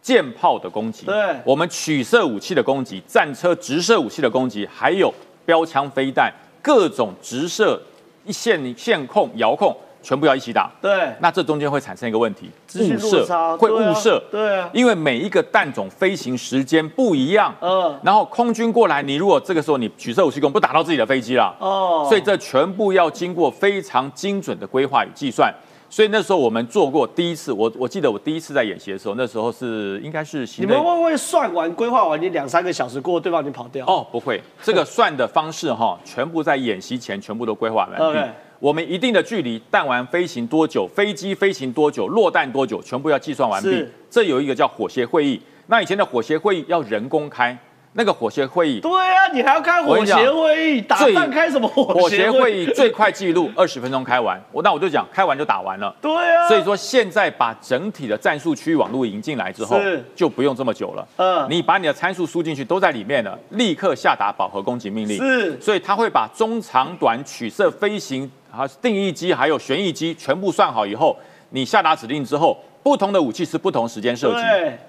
[0.05, 1.15] 舰炮的攻击，对
[1.47, 5.11] 我们取射武器的攻击，战车直射武器的攻击，还有
[5.47, 6.31] 标枪飞弹，
[6.61, 7.81] 各种直射、
[8.27, 10.71] 一线线控、遥控，全部要一起打。
[10.81, 17.99] 对，那这中间会产生一个问题，误射会误射，对啊因为每一个弹种飞行时间不一样，嗯。
[18.03, 25.53] 然后空军过来，你如果这个时候你取射武器攻，不打到自己的飞机了，哦，所以这全部要经过非常精准的规划与计算。
[25.91, 33.87] 所以那时候我们做过第一次，我我记得我第一次在演习的时候，那时候是应该是你们会不会算完、规划完，你两三个小时过后，对方已经跑掉？
[33.87, 38.19] 哦，不会，这个算的方式哈，全部在演习前全部都规划完毕。
[38.59, 43.93] 我们一定的距离，弹丸飞行多久，飞机飞行多久，落弹多久，全部要计算完毕是。
[44.11, 47.57] 这有一个叫火协会议，那以前的火协会议要人工开，
[47.95, 52.65] 那个火协会议对啊，你还要开火协会议，打最仗开什么火火协会议？
[52.65, 55.95] 议最快记录二十分钟开完，我那我就讲开完就打完了。
[56.01, 61.07] 对啊，所以说现在把整体的战术区域网络引进来之后是，就不用这么久了。
[61.17, 65.19] 嗯你把你的参数输进去都在里面了，立刻下达饱和攻击命令。
[65.19, 71.17] 是所以它会把中长短取射飞行啊定义机还有旋翼机全部算好以后，
[71.51, 74.43] 你下达指令之后，不同的武器是不同时间射击。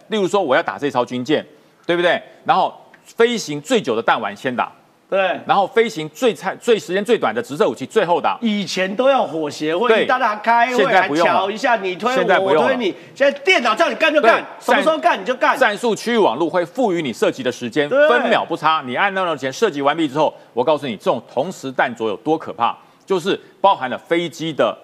[0.10, 1.46] 例如说我要打这艘军舰，
[1.86, 2.22] 对不对？
[2.44, 2.74] 然后
[3.04, 4.72] 飞行最久的弹丸先打，
[5.10, 5.40] 对。
[5.46, 8.38] 然后飞行最菜最时间最短的直射武器最后打。
[8.42, 12.94] 以前都要火协会大家开会现在还不用一下，你推我，现在不用了我推你。
[13.14, 15.58] 现在电脑叫你干就干，什么时候干你就干。
[15.58, 18.84] 战术区域网络会赋予你射击的时间，分秒不差。
[18.86, 22.76] 你按那种前射击完毕之后，我告诉你，这种同时弹着有多可怕，
[23.06, 24.78] 就是包含了飞机的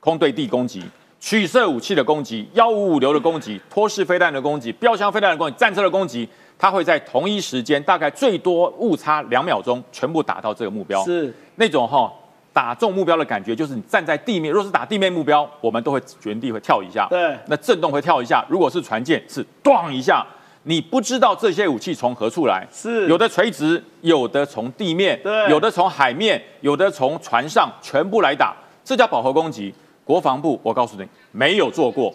[0.00, 0.82] 空对地攻击。
[1.20, 6.28] 取射武器的攻击、幺五五流的攻击、托式飞弹的攻击、标枪飞弹的攻击、战车的攻击，
[6.58, 11.00] 它会在同一时间，大概最多误差两秒钟，全部打到这个目标。
[11.04, 12.12] 是那种哈、
[12.52, 18.44] 打中目标的感觉，就是你站在地面，若是打地面目标，我们都会原地会跳一下，对那震动会跳一下。
[18.48, 20.26] 如果是船舰，是咣一下。
[20.64, 23.08] 你不知道这些武器从何处来，是。
[23.08, 25.50] 有的垂直，有的从地面，对。
[25.50, 29.74] 有的从海面，有的从船上，全部来打，这叫饱和攻击。
[30.04, 32.14] 国防部，我告诉你，没有做过，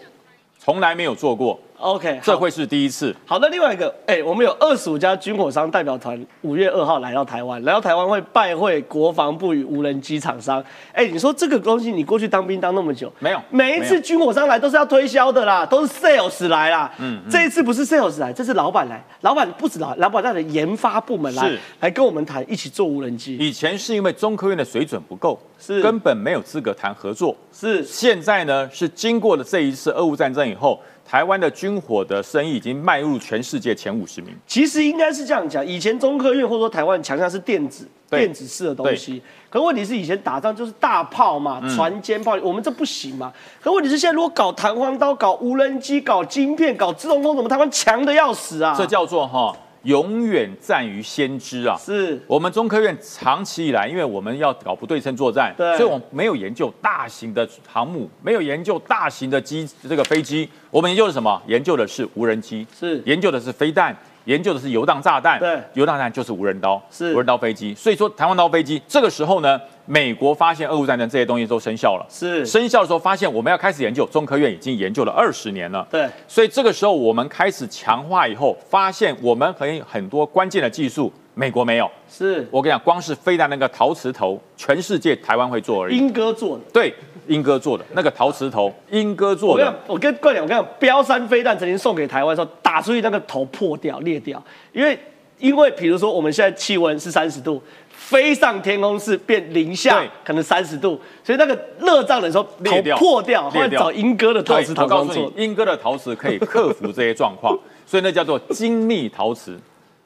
[0.58, 3.14] 从来没有做过，OK，好这会是第一次。
[3.24, 10.62] 好，那另外一个，哎、我们有二十五家军火商代表团，五月二号来到台湾，来到台湾会拜会国防部与无人机厂商。
[10.92, 16.92] 哎、你说这个东西，你过去当兵当那么久，没有每一次军火商来都是要推销的啦，都是 sales 来啦。
[16.98, 23.36] 嗯，这一次不是 sales 来，这是老板来，老板不止老，老板带着研发部门来是，来跟我们谈，一起做无人机。
[23.36, 27.36] 以前是因为中科院的水准不够，是根本没有资格谈合作。
[27.52, 34.36] 是现在呢，是经过了这一次俄乌战争以后，台湾的军火的生意已经迈入全世界前五十名。
[34.46, 43.32] 其实应该是这样讲，以前中科院或者说台湾强项是电子对电子式的东西，可问题是以前打仗就是大炮嘛，嗯船坚炮，我们这不行嘛。
[43.58, 48.74] 可问题是现在如果搞弹簧刀、搞无人机、搞晶片、搞自动控制，我们台湾强的要死啊！
[48.76, 51.76] 这叫做哈，永远战于先知啊。
[51.76, 61.40] 是我们中科院长期以来，因为我们要搞不对称作战，对所以我们没有研究大型的航母，没有研究大型的机这个飞机，我们研究的是什么？
[61.46, 67.74] 研究的是无人机，是研究的是飞弹，研究的是游荡炸弹，对游荡炸弹就是无人刀，是无人刀飞机。
[67.74, 72.44] 所以说，台湾刀飞机这个时候呢，美国发现俄乌战争这些东西都生效了，是。
[72.44, 76.06] 生效的时候发现我们要开始研究，中科院已经研究了二十年了，对。
[76.28, 81.90] 所以这个时候我们开始强化以后，发现我们很很多关键的技术，美国没有。
[82.06, 82.46] 是。
[82.50, 85.96] 我跟你讲，光是飞弹那个陶瓷头，全世界台湾会做而已。
[85.96, 86.64] 英哥做的。
[86.70, 86.92] 对，
[87.26, 89.64] 英哥做的那个陶瓷头，英哥做的。
[89.64, 94.98] 跟，我跟冠讲，我跟你讲，标山飞弹曾经送给台湾的时候，打出去那个头破掉、裂掉，因为
[95.38, 97.62] 因为比如说我们现在气温是三十度，
[98.08, 105.44] 飞上天空是变零下，可能三十度，所以那个热胀冷的时候头裂掉破掉，后来找英哥的陶瓷，我告诉厂商做你，。
[105.44, 109.58] 英哥的陶瓷可以克服这些状况，所以那叫做精密陶瓷，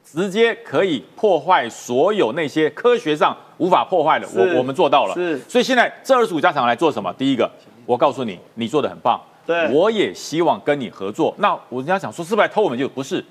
[0.03, 5.13] 直接可以破坏所有那些科学上无法破坏的，我我们做到了。
[5.13, 7.13] 是所以现在这二十五家厂来做什么？
[7.13, 7.49] 第一个，
[7.85, 11.33] 我告诉你，你做的很棒，对我也希望跟你合作。
[11.37, 13.23] 那我人家想说是不是来偷我们就不是，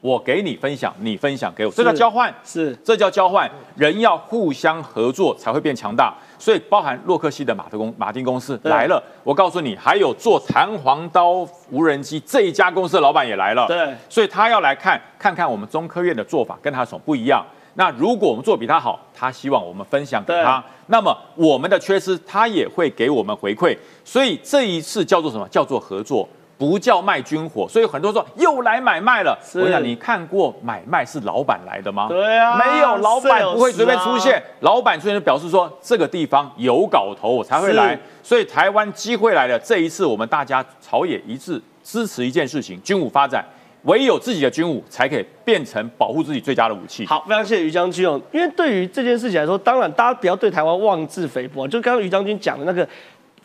[0.00, 2.34] 我给你分享，你分享给我，这叫交换。
[2.42, 6.14] 是这叫交换，人要互相合作才会变强大。
[6.38, 13.66] 所以包含洛克希的马特公马丁公司来了，我告诉你，还有做弹簧刀无人机这一家公司的老板也来了。
[13.66, 17.44] 对所以他要来看看看我们中科院的做法跟他有什么不一样。
[17.74, 23.76] 那如果我们做比他好，他希望我们分享给他，那么我们的缺失他也会给我们回馈。
[24.04, 25.46] 所以这一次叫做什么？
[25.48, 26.26] 叫做合作。
[26.60, 29.34] 不叫卖军火，所以很多人说又来买卖了。
[29.54, 32.06] 我想你看过买卖是老板来的吗？
[32.06, 37.98] 对啊没有老板不会随便出现啊，老板出现就表示说这个地方有搞头，我才会来。
[38.22, 43.42] 所以台湾机会来了，这一次我们大家朝野一致支持一件事情：军武发展。
[43.84, 47.06] 唯有自己的军武才可以变成保护自己最佳的武器。
[47.06, 48.20] 好，非常谢谢于将军哦。
[48.30, 51.66] 因为对于这件事情来说，当然大家不要对台湾妄自菲薄啊。
[51.66, 52.86] 就刚刚于将军讲的那个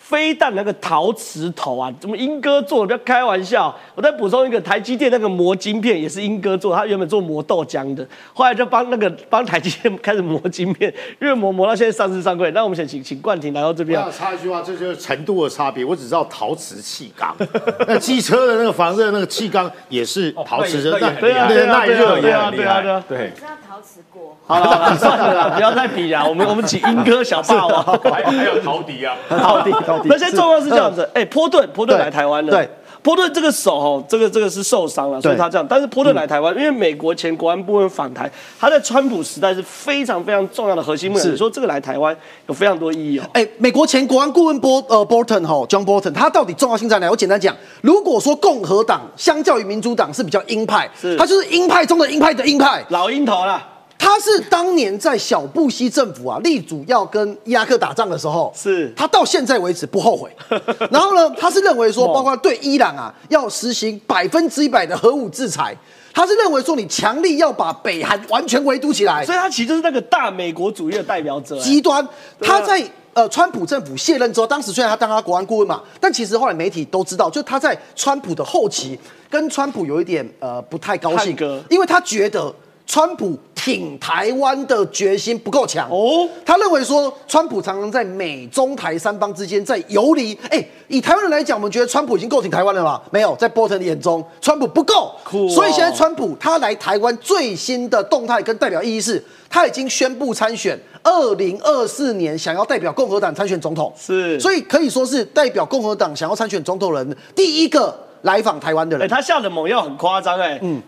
[0.08, 2.86] 飞弹那个陶瓷头啊，怎么英哥做的？
[2.86, 3.76] 不要开玩笑。
[3.96, 12.52] 我再补充一个，台积电那个磨晶片也是英哥做，他原本做磨豆浆的，后来就帮那个帮台积电开始磨晶片，越磨磨到现在上市上柜。
[12.52, 14.12] 那我们想请请冠廷来到这边啊我。
[14.16, 15.84] 插一句话，这就是程度的差别。
[15.84, 17.36] 我只知道陶瓷气缸，
[17.88, 22.82] 那机车的那个防热那个气缸也是陶瓷的，哦那对啊，对对啊，对啊，耐热对啊，也厉害。
[22.84, 23.32] 对啊，对啊。
[23.32, 23.34] 对，
[23.76, 26.24] 陶瓷锅，好了，算了啦， 不要再比啦。
[26.26, 27.84] 我们我们请英哥小霸王。
[28.10, 30.08] 还还有陶笛啊， 陶笛陶笛。
[30.08, 32.70] 那现在状况是这样子，哎、波顿波顿来台湾了，对，
[33.06, 35.68] 波顿这个手哦，这个这个是受伤了，所以他这样。
[35.70, 38.28] 但是波顿来台湾，因为美国前国安部门访台，
[38.60, 41.24] 他在川普时代是非常非常重要的核心部门。
[41.24, 43.24] 是你说这个来台湾有非常多意义哦。
[43.34, 47.08] 哎，美国前国安顾问波呃 Bolton 哈 John Bolton，他到底重要性在哪？
[47.08, 52.84] 我简单讲，如果说共和党相较于民主党是比较鹰派，是他就是鹰派中的鹰派的鹰派。
[52.90, 53.64] 老鹰头啦，
[53.98, 60.30] 他是当年在小布希政府啊力主要跟伊拉克打仗的时候，是他到现在为止不后悔。
[60.92, 65.76] 然后呢，他是认为说，包括对伊朗啊要实行百分之一百的核武制裁，
[66.14, 71.58] 他是认为说你强力要把北韩完全围堵起来，所以他其实就是那个大美国主义的代表者。
[71.58, 72.08] 哎极端。
[72.40, 81.36] 他在呃川普政府卸任之后，当时虽然他当他国安顾问嘛，但其实后来媒体都知道，就他在川普的后期跟川普有一点呃不太高兴，
[81.70, 82.54] 因为他觉得
[82.86, 86.30] 川普挺台湾的决心不够强哦。
[86.46, 90.38] 他认为说，川普常常在美中台三方之间在游离。
[90.52, 93.02] 哎，以台湾人来讲，我们觉得川普已经够挺台湾了吧？
[93.10, 95.12] 没有，在波特的眼中，川普不够。
[95.32, 103.92] 哦所以现在川普他来台湾最新的动态跟代表意义是，他已经宣布参选二零二四年，想要代表共和党参选总统。
[103.98, 109.10] 是所以可以说是代表共和党想要参选总统人第一个来访台湾的哎、人。
[109.10, 110.80] 他下的猛药很夸张哎，嗯，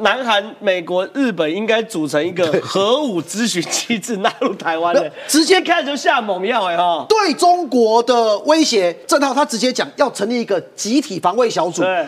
[0.00, 11.82] 南韩、美国、日本应该组成一个核武咨询机制纳入台湾的，直接一开始就下猛药哎哈，对中国的威胁，郑浩他直接讲要成立一个集体防卫小组。
[11.82, 12.06] 对，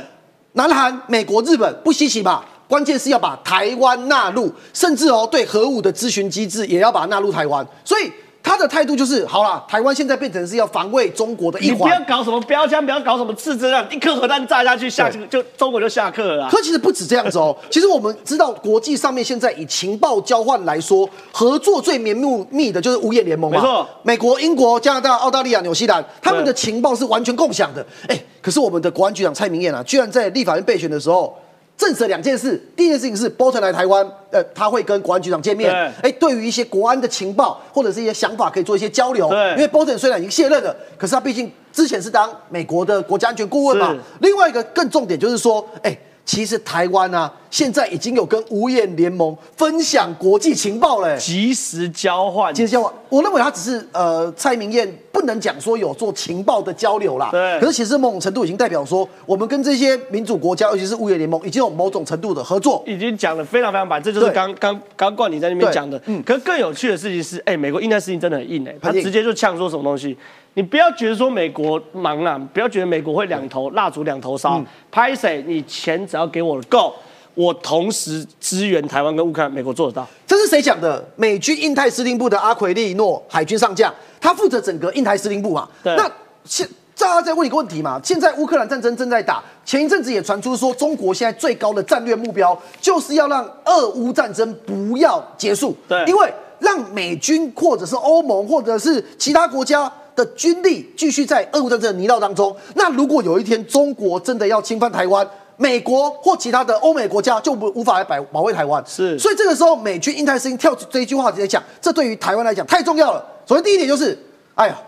[0.53, 2.45] 南韩、美国、日本不稀奇吧？
[2.69, 7.67] 关键是要把台湾纳入，甚至哦对核武的咨询机制也要把它纳入台湾。
[7.85, 8.09] 所以
[8.43, 12.01] 他的态度就是，好了，台湾现在变成是要防卫中国的一环你不要。
[12.07, 16.51] 搞什么标枪，不要搞什么刺针啊，一颗核弹炸下去，下对就中国就下课了啊。
[16.51, 22.17] 可其实不止这样子哦， 其实我们知道国际上面现在以情报交换来说，合作最绵
[22.51, 23.59] 密的就是五眼联盟嘛。
[23.59, 27.87] 没错美国、英国、加拿大、澳大利亚、纽西兰，他们的情报是完全共享的。
[28.09, 31.37] 哎，可是我们的国安局长蔡明燕啊，居然在立法院备选的时候。
[31.81, 36.11] 证实了两件事，第一件事情是 Bolton 来台湾，呃，他会跟国安局长见面，对。
[36.11, 39.31] 哎，对于一些国安的情报或者是一些想法可以做一些交流。
[39.31, 39.53] 对。
[39.53, 43.95] 因为 Bolton 虽然已经卸任了，可是他毕竟之前是当美国的国家安全顾问嘛。
[43.95, 44.01] 是。
[44.21, 45.99] 另外一个更重点就是说，哎，
[46.31, 57.31] 其实台湾啊，现在已经有跟五眼联盟分享国际情报了、哎及时交换，其实交换，我认为他只是呃，蔡明燕不能讲说有做情报的交流啦。
[57.33, 62.81] 对可是其实某种程度已经代表说，我们跟这些民主国家，尤其是五眼联盟，已经有某种程度的合作。
[62.87, 66.01] 已经讲的非常非常白，这就是对刚刚刚冠你在那边对讲的。
[66.07, 70.17] 嗯可是更有趣的事情是，哎、美国印太事情真的很硬哎、他直接就呛说什么东西。
[70.55, 74.59] 你不要觉得说美国忙啊，不要觉得美国会两头蜡烛两头烧。
[74.59, 75.45] 嗯拍谁？
[75.47, 76.93] 你钱只要给我够，
[77.35, 80.07] 我同时支援台湾跟乌克兰，美国做得到。
[80.27, 81.03] 这是谁讲的？
[81.15, 85.69] 美军印太司令部的阿奎利诺海军上将，他负责整个印太司令部嘛。
[85.85, 86.11] 对那
[86.45, 88.01] 现大家再问一个问题嘛？
[88.03, 95.77] 现在乌克兰战争正在打，前一阵子也传出说，中国现在最高的战略目标就是要让俄乌战争不要结束。
[95.89, 99.91] 对因为让美军或者是欧盟或者是其他国家。
[100.15, 108.83] 的军力继续在俄乌战争的泥淖当中，那如果有一天中国真的要侵犯台湾，美国或其他的欧美国家就不无法来保保卫台湾。
[108.87, 113.25] 是所以这个时候美军印太司令跳出这一句话直接讲，这对于台湾来讲太重要了。
[113.47, 114.19] 首先第一点就是，
[114.55, 114.79] 哎呀，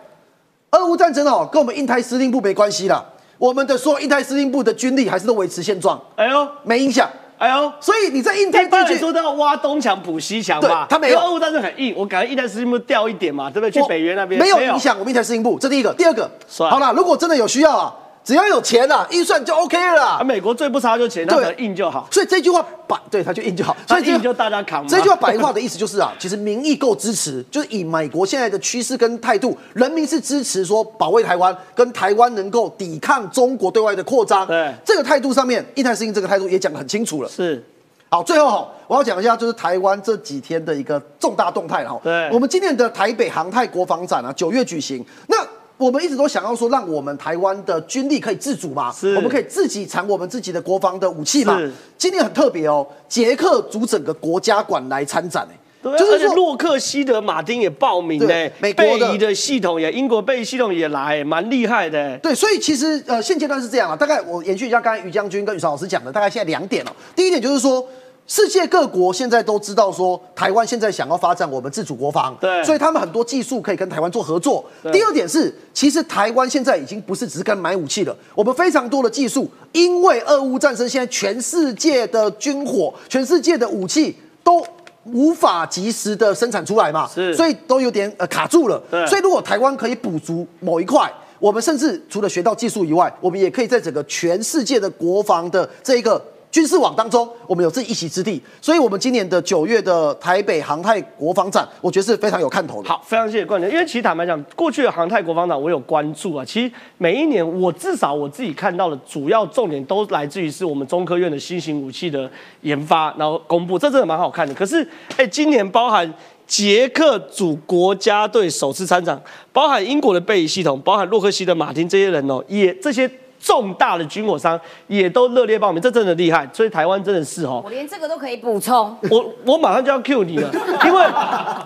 [0.71, 3.05] 俄乌战争哦，跟我们印太司令部没关系啦，
[3.39, 7.09] 我们的所有印太司令部的军力还是都维持现状，哎呦，没影响。
[7.43, 7.73] 哎呦。
[7.81, 13.71] 所以你在印太地区，说都要挖东墙补西墙嘛，对他没有因为俄乌战争很硬，我感觉印太司令部掉一点嘛，对不对？
[13.71, 15.93] 去北约那边没有影响我们印太司令部，这第一个。
[15.95, 17.93] 第二个，好了，如果真的有需要啊，
[18.25, 20.19] 只要有钱啊，预算就 OK 了啦。
[20.21, 24.87] 啊，美国最不差就钱，他硬就好，所以这句话把对他就硬就好，所以这就大家扛。
[24.87, 34.47] 这句话白话的意思就是啊，其实民意够支持，就是以美国现在的趋势跟态度，人民是支持说保卫台湾，跟台湾能够抵抗中国对外的扩张。
[34.47, 37.29] 对这个态度上面，印太司令这个态度也讲得很清楚了。
[37.29, 37.65] 是
[38.09, 41.99] 好，最后哈，我要讲一下就是台湾这几天的一个重大动态哈。
[42.05, 45.03] 对我们今年的台北航太国防展啊，九月举行。
[45.29, 45.42] 那
[45.83, 51.61] 我们一直都想要说，让我们台湾的军力可以自主嘛，是我们可以自己产我们自己的国防的武器嘛。
[51.99, 55.59] 今年很特别哦，捷克组整个国家馆来参展哎。
[55.83, 62.17] 对啊，就是洛克希德马丁也报名呢对，美国的贝的系统也，英国贝系统也来，蛮厉害的。
[62.19, 63.97] 对，所以其实呃，现阶段是这样啊。
[63.97, 66.91] 大概我延续一下刚才于将军跟宇超老师讲的，大概现在两点哦。
[67.17, 67.85] 第一点就是说，
[68.33, 74.65] 世界各国现在都知道说，台湾现在想要发展我们自主国防，对所以他们很多技术可以跟台湾做合作。
[74.91, 84.65] 第二点是，其实台湾现在已经不是只是跟买武器了，我们非常多的技术，因为俄乌战争，现在全世界的军火、全世界的武器都。
[85.07, 88.81] 无法及时的生产出来嘛，是所以都有点呃卡住了。
[88.89, 98.41] 对所以如果台湾可以补足某一块，我们甚至除了学到技术以外，我们也可以在整个全世界的国防的这一个军事网当中，我们有自己一席之地。
[98.61, 102.89] 所以，我们今年的九月的台北航太国防展，我觉得是非常有看头的。
[102.91, 103.71] 好，非常谢谢冠军。
[103.71, 106.45] 因为其实坦白讲，过去的航太国防展我有关注啊。
[106.45, 114.53] 其实每一年我至少我自己看到的主要重点都来自于是我们中科院的新型武器的研发，然后公布，这真的蛮好看的。
[114.53, 114.87] 可是，
[115.17, 116.13] 哎，今年包含
[116.47, 119.19] 捷克组国家队首次参展，
[119.55, 123.11] 包含英国的贝仪系统，包含洛克希德马丁这些人哦，也这些。
[123.43, 128.97] 重大的军火商也都热烈报名，这真的厉害，所以台湾真的是哦，我连这个都可以补充。
[129.11, 130.49] 我我马上就要 cue 你了，
[130.87, 131.05] 因为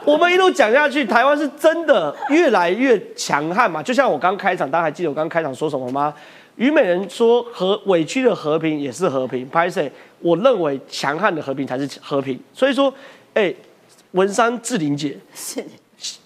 [0.07, 3.83] 我们一路讲下去，台湾是真的越来越强悍嘛。
[3.83, 6.15] 就像我刚开场，大家还记得我刚开场说什么吗？
[6.57, 9.93] 虞美人说和委屈的和平也是和平，拍谁？
[10.21, 12.41] 我认为强悍的和平才是和平。
[12.55, 12.91] 所以说，
[13.35, 13.55] 哎，
[14.13, 15.63] 文山志玲姐是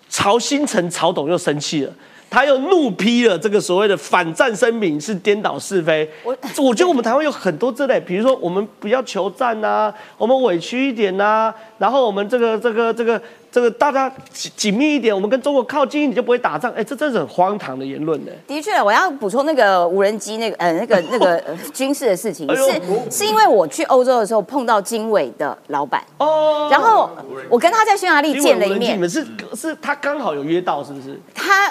[0.08, 1.92] 曹新成曹董又生气了。
[2.30, 6.08] 他又怒批了这个所谓的反战声明是颠倒是非。
[6.22, 13.20] 我我觉得我们台湾有很多这类，比如说我们不要求战呐， 我们委屈一点呐，然后我们这个这个这个
[13.50, 16.72] 这个大家紧紧密一点，我们跟中国靠近一点就不会打仗。
[16.72, 18.30] 哎，这真是很荒唐的言论呢。
[18.46, 27.10] 的确，我要补充那个无人机那个呃那个 那个呃军事的事情，是是因为我去欧洲的时候碰到经纬的老板，哦，然后
[27.48, 29.26] 我跟他在匈牙利见了一面你，们是
[29.56, 31.20] 是他刚好有约到，是不是？
[31.34, 31.68] 他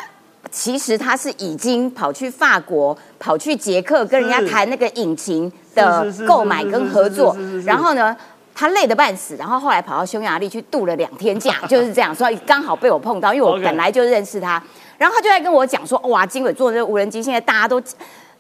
[0.52, 7.36] 其实他是已经跑去法国、跑去捷克跟人家谈那个引擎的购买跟合作
[7.66, 8.16] 然后呢。
[8.62, 14.62] 他累得半死，然后后来跑到匈牙利去度了两天假， 就是这样，所以刚好被我碰到，因为我本来就认识他。
[14.97, 17.82] 然后他就在跟我讲说，哇，经纬做这个无人机，现在大家都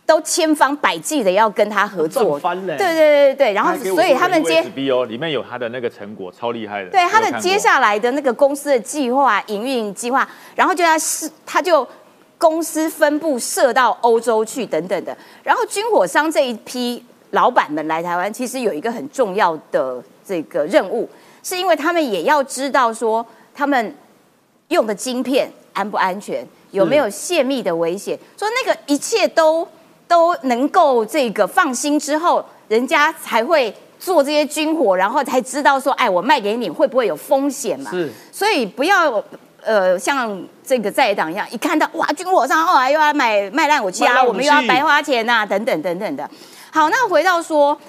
[0.05, 3.53] 都千方百计的要跟他合作，赚翻了对对对对对。
[3.53, 6.89] 然后所以他们接 B 哦，里面有他的那个成果，超厉害的。
[6.89, 11.87] 对他的接下来的那个公司的计划、营运计划，然后就要是他就
[12.39, 15.15] 公司分部设到欧洲去等等的。
[15.43, 21.07] 然后军火商这一批老板们来台湾，其实有一个很重要的这个任务，
[21.43, 23.23] 是因为他们也要知道说
[23.53, 23.95] 他们
[24.69, 29.67] 用的晶片安不安全，有没有泄密的危险，说那个一切都
[30.07, 37.91] 都能够这个放心之后，人家才会做这些军火，然后才知道说，哎，我卖给你会不会有风险嘛？
[37.91, 39.23] 是所以不要
[39.63, 46.29] 呃像这个在野党一样，一看到哇军火商哦又要买卖烂武器啊，我们又要白花钱呐、等等等等的。
[46.71, 47.79] 好，那回到说。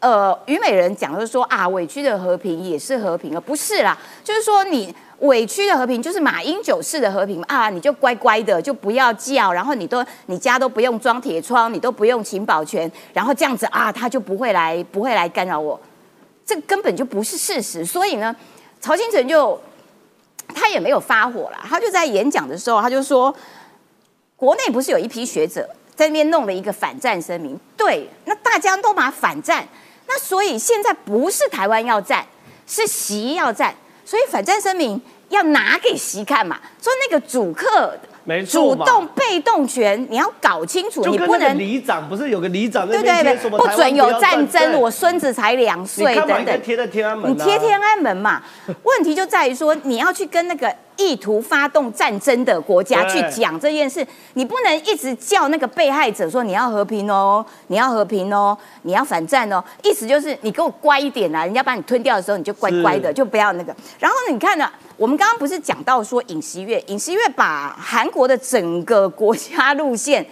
[0.00, 15.80] 呃，虞美人讲就是说啊，委屈的和平也是和平，啊不是啦，就是说你委屈的和平就是马英九式的和平啊，你就乖乖的就不要叫，然后你都你家都不用装铁窗，你都不用请保全，然后这样子啊，他就不会来不会来干扰我，
[16.44, 17.82] 这根本就不是事实。
[17.82, 18.36] 所以呢，
[18.82, 19.58] 曹新成就
[20.48, 23.34] 他也没有发火了，他就在演讲的时候他就说，
[24.36, 29.66] 国内不是有一批学者在那边弄了一个反战声明，对，那大家都把反战。
[30.06, 32.26] 那所以现在不是台湾要战，
[32.66, 33.74] 是习要战，
[34.04, 36.60] 所以反战声明要拿给习看嘛。
[36.82, 46.60] 说那个主客没错主动被动权你要搞清楚，你不能里长不是有个里长对对对，不准有战争，我孙子才两岁等等。
[46.62, 47.34] 贴在天安门、啊？
[47.36, 48.42] 你贴天安门嘛？
[48.82, 63.74] 问题就在于说，你要去跟那个意图发动战争的国家去讲这件事，你不能一直叫那个被害者说你要和平哦，你要和平哦，你要反战哦，意思就是你给我乖一点啦，人家把你吞掉的时候你就乖乖的，就不要那个。
[63.98, 70.24] 然后呢你看呢，我们刚刚不是讲到说尹锡悦，尹锡悦把韩国的整个国家路线，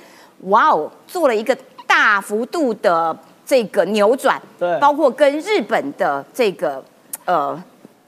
[0.43, 1.57] 哇哦，做了一个
[1.87, 4.79] 大幅度的这个扭转，对。
[4.79, 6.83] 包括跟日本的这个
[7.25, 7.61] 呃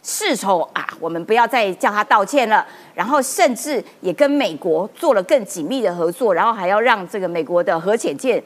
[0.05, 2.65] 世仇啊，我们不要再叫他道歉了。
[2.95, 8.41] 然后甚至也跟美国做了更紧密的合作，然后还要让这个美国的核潜舰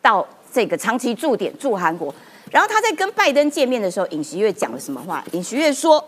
[0.00, 2.14] 到这个长期驻点驻韩国。
[2.50, 5.24] 然后他在跟拜登见面的时候，尹锡悦讲了什么话？
[5.32, 6.02] 尹锡悦说，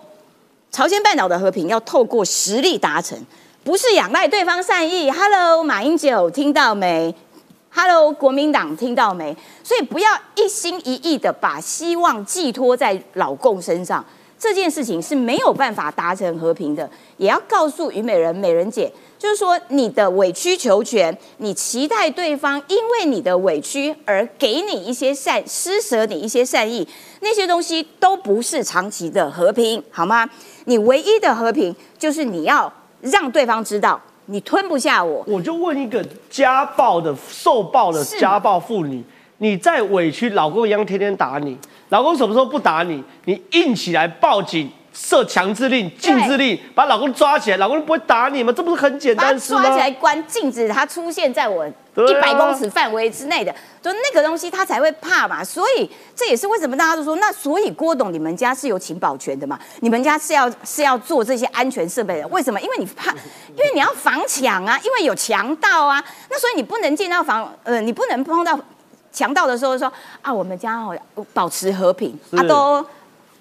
[0.71, 3.19] 朝鲜半岛的和平要透过实力达成，
[3.65, 5.11] 不是仰赖对方善意。
[5.11, 7.15] Hello，马英九听到没
[7.71, 9.37] ？Hello，国民党听到没？
[9.63, 14.05] 所以不要一心一意的把希望寄托在老共身上，
[14.45, 16.89] 这件事情是没有办法达成和平的。
[17.17, 26.87] 也要告诉虞美人、美人姐，就是说你的委曲求全，你期待对方因为你的委屈而给你一些善施舍你一些善意，
[27.21, 30.29] 那些东西都不是长期的和平，好吗？
[30.67, 32.71] 你唯一的和平就是你要
[33.01, 39.03] 让对方知道你吞不下我，我就问一个家暴的、受暴的家暴妇女，
[39.39, 41.57] 你再委屈，老公一样天天打你，
[41.95, 43.01] 老公什么时候不打你？
[43.27, 44.69] 你硬起来报警。
[44.93, 48.53] 设强制令、禁制令，把老公抓起来，老公不会打你吗？
[48.57, 49.81] 这不是很简单事吗抓起？
[49.81, 55.43] 来关，禁止他出现在我一百公尺范围之内的，就那个东西他才会怕嘛。
[55.43, 59.59] 所以这也是为什么大家都说，那所以郭董你们家是有请保全的嘛？
[59.81, 62.29] 你们家是要是要做这些安全设备的？
[62.29, 62.61] 为什么？
[62.61, 68.57] 因为你怕，因为你要防抢啊，因为有强盗啊，那所以你不能进到房，呃，你不能碰到
[69.15, 69.91] 强盗的时候说
[70.21, 70.95] 啊，我们家哦
[71.33, 72.85] 保持和平啊，都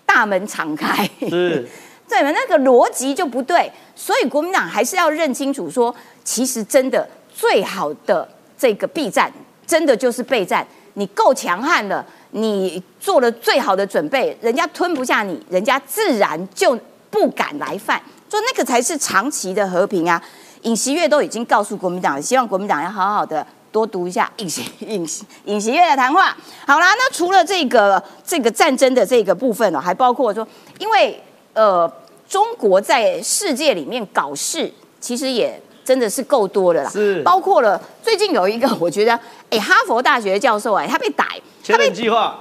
[0.05, 1.03] 大门敞开。
[1.27, 1.67] 是，
[2.07, 2.31] 对嘛？
[2.31, 5.93] 那个逻辑就不对，所以国民党还是要认清楚说，
[6.23, 9.33] 其实真的最好的这个避战，
[9.65, 10.65] 真的就是备战。
[10.93, 17.99] 你够强悍了，你做了最好的准备，人家吞不下你，人家自然就不敢来犯。
[18.29, 20.21] 说那个才是长期的和平啊！
[20.61, 26.37] 尹锡悦都已经告诉国民党，希望国民党要好好的多读一下尹锡尹锡尹锡悦的谈话。
[26.67, 30.47] 好啦，那除了这个这个战争的这个部分呢、还包括说，
[30.77, 31.19] 因为
[31.53, 31.91] 呃，
[32.29, 34.71] 中国在世界里面搞事，
[35.01, 36.89] 其实也真的是够多的啦。
[36.89, 39.19] 是包括了最近有一个，我觉得，
[39.49, 41.25] 哎，哈佛大学教授，哎，他被逮，
[41.67, 42.39] 他被计划，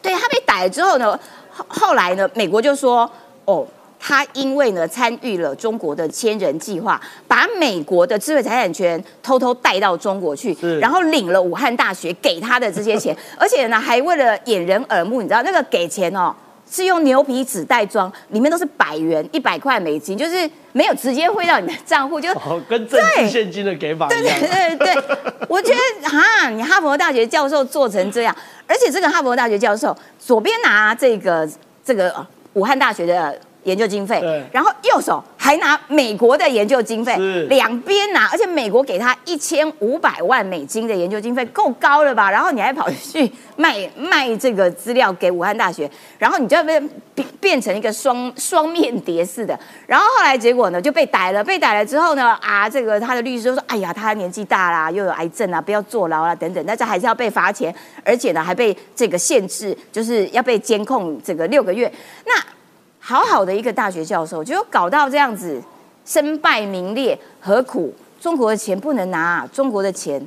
[0.00, 1.18] 对他被逮之后呢，
[1.50, 3.10] 后后来呢，美国就说，
[3.44, 3.66] 哦，
[3.98, 16.34] 他因为呢参与了中国的千人计划，把美国的智慧财产权偷偷带到中国去，然后领了武汉大学给他的这些钱， 而且呢还为了掩人耳目，你知道那个给钱哦。
[16.66, 24.40] 是用牛皮纸袋装，里面都是百元、一百块美金，就是没有直接汇到你的账户，就哦，跟政治现金的给法一对样。
[24.40, 25.04] 对对对，
[25.46, 28.34] 我觉得哈，你哈佛大学教授做成这样，
[28.66, 31.48] 而且这个哈佛大学教授左边拿这个
[31.84, 37.16] 这个呃武汉大学的研究经费，然后右手还拿美国的研究经费，
[37.48, 42.30] 两边拿，而且美国给他一千五百万美金的研究经费，够高了吧？
[42.30, 49.58] 然后你还跑去卖 卖这个资料给武汉大学，然后你就变变变成一个双双面谍似的。
[49.86, 61.90] 然后后来结果呢就被逮了，被逮了之后呢啊，这个他的律师就说，哎呀，他年纪大啦，又有癌症啊，不要坐牢啦等等，但是还是要被罚钱，而且呢还被这个限制，就是要被监控这个六个月。
[62.26, 62.34] 那
[63.06, 65.62] 好好的一个大学教授，就搞到这样子，
[66.06, 67.92] 身败名裂，何苦？
[68.18, 70.26] 中国的钱不能拿，中国的钱，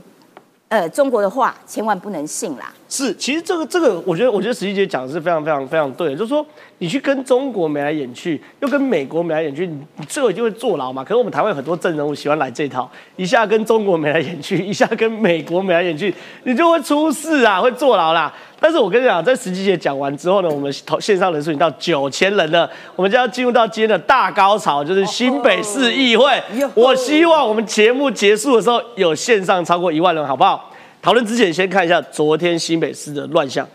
[0.68, 2.72] 呃，中国的话千万不能信啦。
[2.90, 6.46] 是，其实这个这个，我觉得我觉得石一姐讲的是非常非常非常对的，就是说
[6.78, 11.04] 你去跟中国眉来眼去，又跟美国眉来眼去，你你最后一定会坐牢嘛。
[11.04, 16.14] 可是我们台湾有很多政人物喜欢来这套，一下跟中国眉来眼去，一下跟美国眉来眼去，
[16.44, 18.34] 你就会出事啊，会坐牢啦。
[18.60, 26.42] 但是我跟你讲，在石一姐讲完之后呢，我们投线上人数已经到九千人了，我们就要进入到今天的大高潮，就是新北市议会。
[26.74, 30.72] 我希望我们节目结束的时候有线上超过一万人，好不好？
[31.08, 33.66] 讨论之前，先看一下昨天新北市的乱象。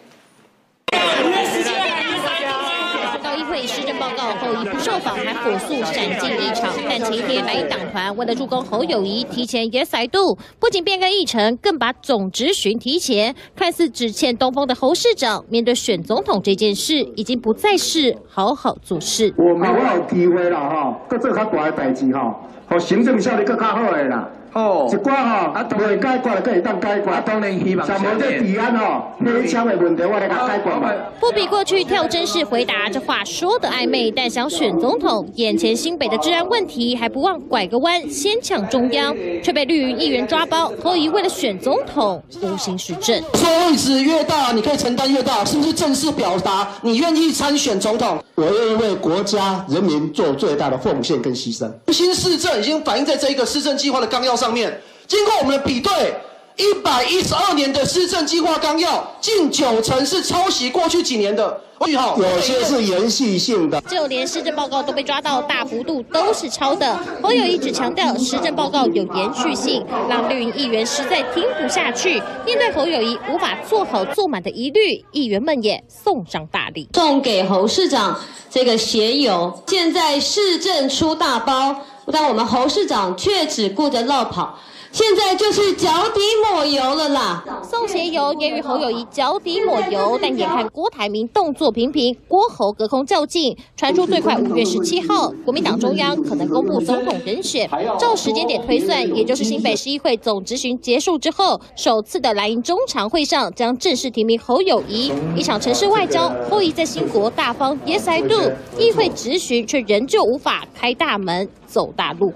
[3.23, 13.35] 高议会施政报告后，一不受访还火速闪进议场，但前一天白银党团为了助攻侯友谊，提前也塞度，不仅变更议程，更把总质询提前。
[13.57, 19.33] 看似只欠东风的侯市长，面对选总统这件事，已经不再是好好做事。
[19.39, 22.35] 我们我有机会啦吼，搁做较大的代志吼，
[22.69, 24.29] 互行政效率更较好的啦。
[24.55, 27.11] 哦一寡吼，啊，未解决的，搁会当解决。
[27.11, 30.93] 啊当然希望像无这治安吼，黑枪的问题，我来甲解决嘛。
[31.21, 40.73] 不比过去跳针式回答，这话说的暧昧，但想选总统，眼前新北的治安问题还不忘拐个弯，先抢中央，却被绿营议员抓包。
[40.83, 43.23] 侯友宜为了选总统，无心施政。
[43.35, 48.23] 说位置越大，你可以承担越大，是不是正式表达你愿意参选总统？
[48.35, 51.71] 我愿意为国家人民做最大的奉献跟牺牲。
[51.93, 54.83] 新市政已经反映在这一个市政计划的纲要上面。
[55.07, 56.15] 经过我们的比对，
[56.57, 61.61] 一百一十二年的施政计划纲要，近九成是抄袭过去几年的。
[61.85, 63.81] 句号，有些是延续性的。
[63.83, 66.97] 就连施政报告都被抓到，大幅度都是抄的。
[67.21, 72.23] 侯友宜只强调施政报告有延续性，让绿营议员实在听不下去。
[72.47, 76.89] 面对侯友谊无法做好做满的疑虑，议员们也送上大礼。
[76.95, 78.17] 送给侯市长
[78.49, 79.53] 这个鞋油。
[79.67, 81.75] 现在市政出大包，
[82.11, 84.59] 但我们侯市长却只顾着绕跑。
[84.93, 87.43] 现在就是脚底抹油了啦！
[87.63, 97.67] 送鞋油也与侯友谊脚底抹油，但眼看郭台铭动作频频，郭侯隔空较劲，传出最快五月十七号，国民党中央可能公布总统人选。
[97.99, 105.11] 照时间点推算，也就是新北市议会总执行结束之后，首次的蓝营中常会上将正式提名侯友谊。
[105.35, 112.35] 一场城市外交，侯友谊在新国大方 Yes I do，议会执行却仍旧无法开大门走大路。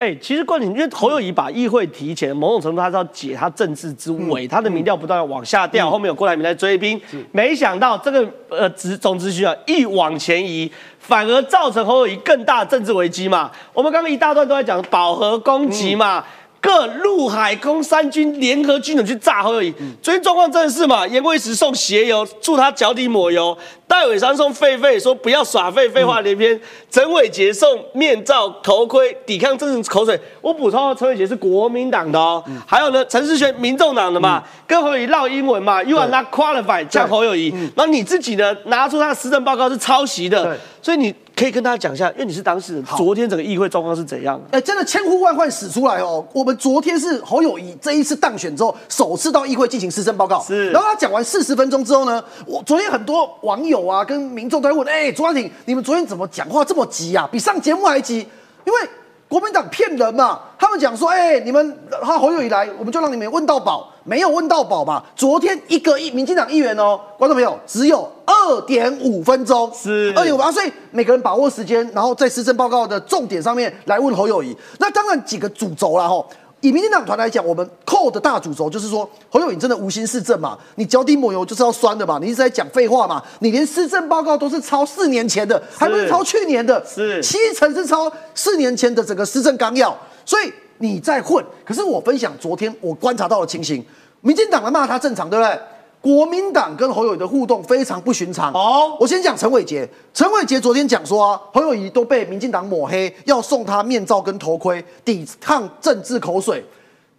[0.00, 6.98] 哎、其实关键，因为侯友谊把议会提前，某种程度他是要解他政治之围，他的民调不断地往下掉，后面有郭台铭在追兵，
[7.32, 13.50] 没想到这个呃执总咨询啊一往前移，反而造成侯友谊更大的政治危机嘛。
[13.74, 16.24] 我们刚刚一大段都在讲饱和攻击嘛。
[16.60, 21.06] 各陆海空三军联合军种去炸侯友谊，最近状况真的是嘛？
[21.06, 23.56] 严贵时送鞋油，祝他脚底抹油；
[23.88, 26.54] 戴伟山送狒狒，说不要耍废，废话连篇；
[26.90, 30.20] 陈伟杰送面罩、头盔，抵抗政治口水。
[30.42, 37.48] 我补充，陈伟杰是国民党的哦，还有呢，陈世轩民众党的嘛，跟侯友谊唠英文嘛，You are not qualified，叫侯友谊。
[37.74, 44.58] 然后你自己呢，拿出他的施政报告是抄袭的，所以你可以跟大家讲一下，因为你是当事人，昨天整个议会状况是怎样的？
[44.58, 46.26] 哎，真的千呼万唤始出来哦！
[46.32, 50.42] 我们昨天是侯友谊这一次当选之后，首次到议会进行施政报告。
[50.42, 57.28] 是然后他讲完四十分钟之后呢，我昨天很多网友啊跟民众都在问：哎，卓安婷，你们昨天怎么讲话这么急啊？
[57.30, 58.26] 比上节目还急？
[58.64, 58.80] 因为
[59.28, 63.89] 国民党骗人嘛，他们讲说：哎，你们他侯友谊来，我们就让你们问到饱。
[64.04, 65.02] 没有问到宝嘛。
[65.14, 74.56] 昨天一个议民进党议员哦，观众朋友只有二点五分钟，是二点五啊，所以每个人把握时间，然后在施政报告的重点上面来问侯友谊。
[74.78, 76.28] 那当然几个主轴啦吼。
[76.62, 80.58] 以民进党团来讲，我们扣的大主轴就是说，侯友谊真的无心施政嘛？
[80.74, 82.18] 你脚底抹油就是要酸的嘛？
[82.20, 83.22] 你一直在讲废话嘛？
[83.38, 86.84] 你连施政报告都是抄四年前的，还不是抄去年的？
[86.84, 89.96] 是七成是抄四年前的整个施政纲要，
[90.26, 91.42] 所以你在混。
[91.64, 93.82] 可是我分享昨天我观察到的情形，
[94.20, 95.58] 民进党来骂他正常，对不对？
[96.02, 98.50] 国民党跟侯友谊的互动非常不寻常。
[98.54, 106.64] 哦我先讲陈伟杰，陈伟杰昨天讲说啊，侯友谊都被民进党抹黑，要送他面罩跟头盔，抵抗政治口水。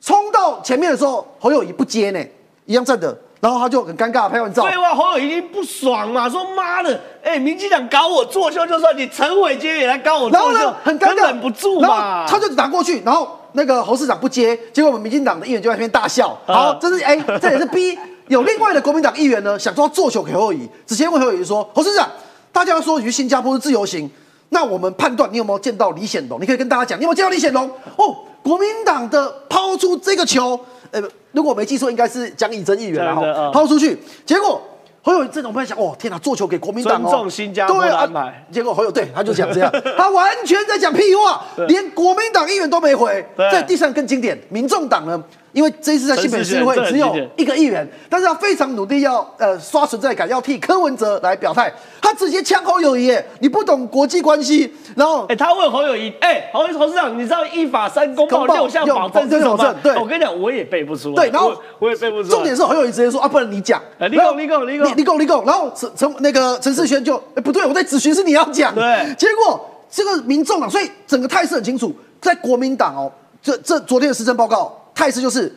[0.01, 2.19] 冲到前面的时候，侯友谊不接呢，
[2.65, 4.63] 一样站的，然后他就很尴尬拍完照。
[4.63, 12.25] 废话，侯友已经不爽嘛，说妈的，哎、民进党搞我作秀就算，你陈伟杰也来搞我作秀然后呢，，很尴尬，可忍不住然嘛。
[12.25, 16.39] 后他就打过去，然后那个侯市长不接，结果我们民进党的议员就在那边大笑。
[16.45, 17.97] 嗯好，这是 A，这也是 B。
[18.27, 22.07] 有另外的国民党议员呢，想说要做球给侯友宜，直接问侯友宜说：“侯市长，
[22.53, 24.09] 大家说你去新加坡是自由行，
[24.49, 26.39] 那我们判断你有没有见到李显龙？
[26.39, 27.69] 你可以跟大家讲，你有没有见到李显龙？
[27.97, 30.57] 哦，国民党的抛出这个球，
[30.91, 33.51] 呃，如果我没记错，应该是江以真议员然后真的嗯。
[33.51, 34.61] 抛出去，结果。”
[35.03, 38.45] 侯友谊这种朋友想，哦天哪，做球给国民党哦，尊重新加坡的对啊安排。
[38.51, 43.25] 结果侯友对他就讲这样， 他完全在讲屁话，连国民党议员都没回。
[43.35, 43.51] 对。
[43.51, 45.19] 在地上更经典，民众党呢，
[45.53, 51.71] 因为这一次在新北市会只有一个议员，但是他非常努力要呃刷存在感，要替柯文哲来表态，
[52.01, 59.75] 他直接呛侯友谊耶，你不懂国际关系，然后哎、他问侯友谊，哎、侯侯市长，你知道一法三公报公报六项保证是什么吗？
[59.83, 61.15] 对我跟你讲，我也背不出来。
[61.15, 62.29] 对，然后我我也背不出来。
[62.29, 73.11] 重点是侯友谊直接说啊，不然你讲，哎你然后讲你讲你讲你讲你讲，然后陈陈那个陈世轩就哎不对，我在质询是你要讲，对结果这个民众啊，所以整个态势很清楚，在国民党哦，
[73.43, 75.51] 这这昨天的施政报告态势就是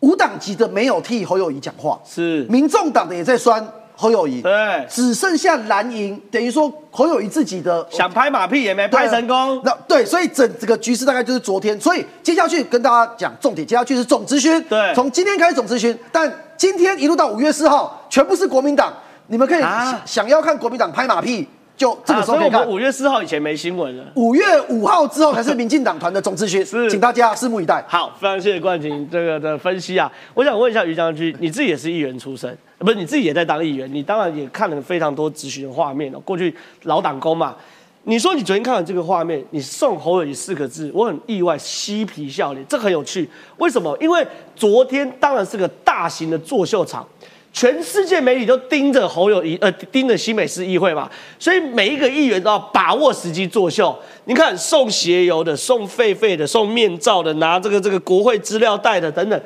[0.00, 2.44] 无党籍的没有替侯友谊讲话，是。
[2.50, 4.86] 民众党的也在酸侯友谊，对。
[4.90, 9.58] 只剩下蓝营，等于说侯友谊自己的想拍马屁也没拍成功。
[9.64, 14.94] 那对，所以整这个局势大概就是昨天，所以接下去跟大家讲重点，接下去是总咨询，对。
[14.94, 18.92] 从今天开始总咨询，但今天一路到五月四号，全部是国民党，
[19.28, 19.82] 你们可以啊。
[19.82, 21.48] 想想要看国民党拍马屁，
[21.80, 22.74] 就这个啊时候可以看所以我们。
[22.74, 24.04] 五月四号以前没新闻了。
[24.14, 27.82] 五月五号之后才是民进党团的总咨询，是请大家拭目以待。
[27.88, 30.12] 好，非常谢谢冠廷这个的分析啊。
[30.34, 36.20] 我想问一下于将军，你自己也是议员出身，呃不是你自己也在当议员，你当然也看了非常多咨询的画面哦。
[36.22, 37.56] 过去老党工嘛，
[38.02, 43.26] 你说你昨天看了这个画面，你送侯友谊四个字，我很意外，嬉皮笑脸，这很有趣。
[43.56, 43.96] 为什么？
[43.98, 47.08] 因为昨天当然是个大型的作秀场。
[47.52, 53.96] 全世界媒体都盯着侯友谊，呃，盯着新美市议会嘛，所以每一个议员都要把握时机作秀。
[54.26, 59.40] 你看，送鞋油的、送狒狒的、送面罩的、拿这个这个国会资料袋的等等，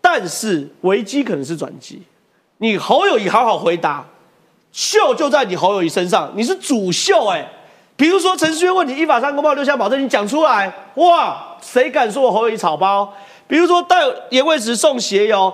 [0.00, 2.02] 但是危机可能是转机。
[2.58, 4.06] 你侯友谊好好回答，
[4.72, 7.46] 秀就在你侯友谊身上，你是主秀哎、
[7.94, 13.12] 比如说陈世轩问你依法三公报六项保证，你讲出来，哇，谁敢说我侯友谊草包？
[13.46, 13.98] 比如说带
[14.30, 15.52] 严惠慈送鞋油，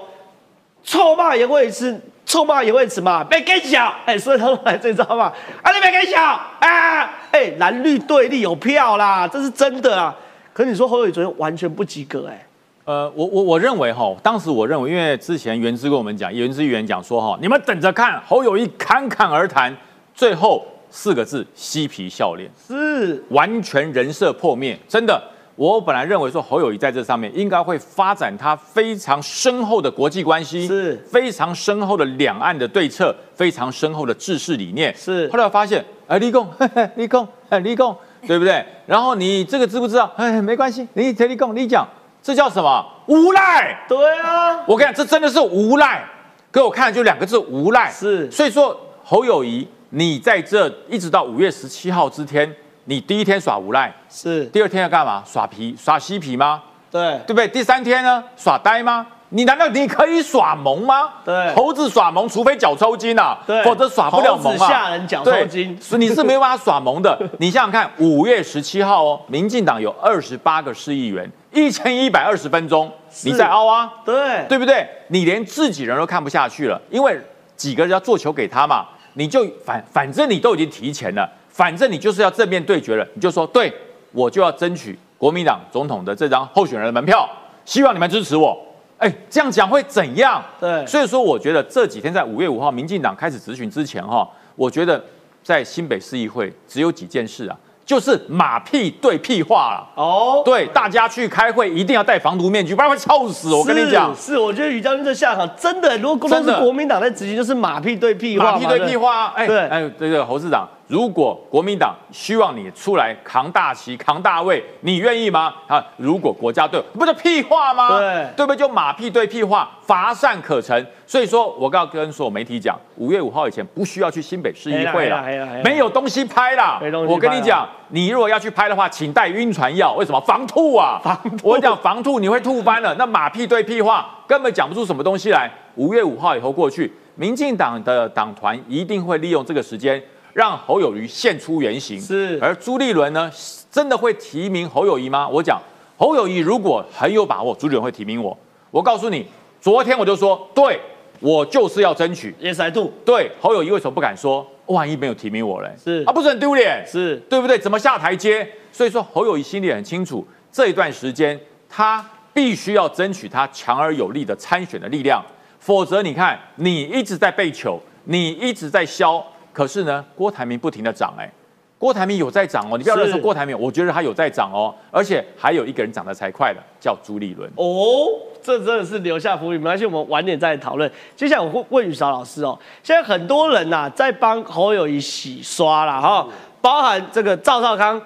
[0.85, 5.33] 臭骂也会吃，臭骂也会吃嘛，别跟小，哎、所以他们来这招嘛，
[5.63, 6.23] 啊，你别跟小。
[6.23, 10.15] 啊，哎、蓝绿对立有票啦，这是真的啊。
[10.53, 12.47] 可你说侯友谊昨天完全不及格、哎，
[12.85, 19.75] 呃，我我我认为哈，当时我认为，因为之前原之跟我们讲，原之议员讲说哈，你们等着看侯友谊侃侃而谈，
[20.15, 23.25] 最后四个字嬉皮笑脸，是。
[23.31, 25.21] 完全人设破灭，真的。
[25.57, 34.95] 我本来认为说侯友谊在这上面应该会发展他非常深厚的国际关系，是非常深厚的两岸的对策，非常深厚的治世理念。
[34.97, 37.97] 是后来我发现，哎，立功，嘿嘿立功，哎，立功，
[38.27, 38.65] 对不对？
[38.87, 40.11] 然后你这个知不知道？
[40.17, 41.87] 哎， 没关系，你立功，你讲，
[42.21, 42.85] 这叫什么？
[43.07, 43.85] 无赖！
[43.89, 46.05] 对啊，我跟你讲，这真的是无赖。
[46.51, 47.91] 给我看就两个字，无赖。
[47.91, 52.53] 是所以说侯友谊，你在这一直到五月十七号之天，
[52.85, 55.23] 你第一天耍无赖，是第二天要干嘛？
[55.27, 56.63] 耍皮耍嬉皮吗？
[56.91, 57.49] 对对不对？
[57.49, 58.23] 第三天呢？
[58.37, 59.07] 耍呆吗？
[59.31, 61.09] 你难道你可以耍萌吗？
[61.25, 64.69] 对猴子耍萌，除非脚抽筋啊，对否则耍不了萌猴子啊。
[64.69, 67.19] 吓人脚抽筋所以你是没有办法耍萌的。
[67.41, 72.93] 你想想看，五月十七号哦，民进党有二十八个市议员，一千一百二十分钟，
[73.25, 73.91] 你在凹啊？
[74.05, 74.87] 对对不对？
[75.09, 77.19] 你连自己人都看不下去了，因为
[77.57, 83.73] 几个人要做球给他嘛，你就反反正你都已经提前了，反正你就是要正面对决了，你就说对
[84.11, 87.29] 我就要争取国民党总统的这张候选人的门票，
[87.65, 88.59] 希望你们支持我。
[88.99, 90.43] 哎，这样讲会怎样？
[90.59, 95.01] 对所以说我觉得这几天在五月五号民进党开始质询之前哈，我觉得
[95.45, 97.57] 在新北市议会只有几件事啊。
[97.87, 100.03] 就是马屁对屁话了。
[100.03, 103.53] 哦，对，大家去开会一定要戴防毒面具，不然会臭死。
[103.53, 109.33] 我跟你讲，是，我觉得于将军这下场真的，如果都真的是国民党在执行，就是马屁对屁话嘛，马屁对屁话啊。
[109.37, 115.55] 哎对哎，这个侯市长，如果国民党希望你出来扛大旗、扛大位，你愿意吗？
[115.67, 117.99] 啊，如果国家队不是屁话吗？
[117.99, 118.57] 对对不对？
[118.57, 120.87] 就马屁对屁话，乏善可陈。
[121.07, 125.25] 所以说，我要跟所有媒体讲，五月五号以前不需要去新北市议会了
[125.63, 126.79] 没有东西拍了。
[127.09, 129.95] 我跟你讲，你如果要去拍的话，请带晕船药。
[129.95, 130.21] 为什么？
[130.21, 131.01] 防吐啊！
[131.03, 132.95] 防吐我讲防吐你会吐翻了。
[132.97, 135.51] 那马屁对屁话，根本讲不出什么东西来。
[135.77, 140.01] 五月五号以后过去，民进党的党团一定会利用这个时间，
[140.35, 141.99] 让侯友谊现出原形。
[141.99, 143.31] 是而朱立伦呢，
[143.71, 145.27] 真的会提名侯友谊吗？
[145.27, 145.59] 我讲
[145.97, 148.37] 侯友谊如果很有把握，朱立伦会提名我。
[148.71, 149.27] 我告诉你，
[149.61, 150.79] 昨天我就说，对
[151.21, 152.35] 我就是要争取。
[152.43, 154.47] ，yes I do，对侯友谊为什么不敢说？
[154.67, 155.71] 万一没有提名我嘞？
[155.83, 156.85] 是啊，不是很丢脸？
[156.87, 157.57] 是对不对？
[157.59, 158.47] 怎么下台阶？
[158.73, 165.25] 所以说侯友谊心里很清楚，这一段时间他必须要争取他强而有力的参选的力量，
[165.61, 169.25] 否则你看你一直在被求，你一直在消，
[169.55, 171.33] 可是呢，郭台铭不停的涨，哎，
[171.79, 177.49] 郭台铭有在涨哦，你不要乱说郭台铭，我觉得他有在涨哦，而且还有一个人涨得才快的，叫朱立伦。
[177.57, 178.09] 哦，
[178.43, 180.91] 这真的是留下伏笔，没关系，我们晚点再讨论。
[181.17, 186.27] 接下来我会问雨韶老师哦，现在很多人呐、在帮侯友谊洗刷了，哈，
[186.61, 188.03] 包含这个赵少康。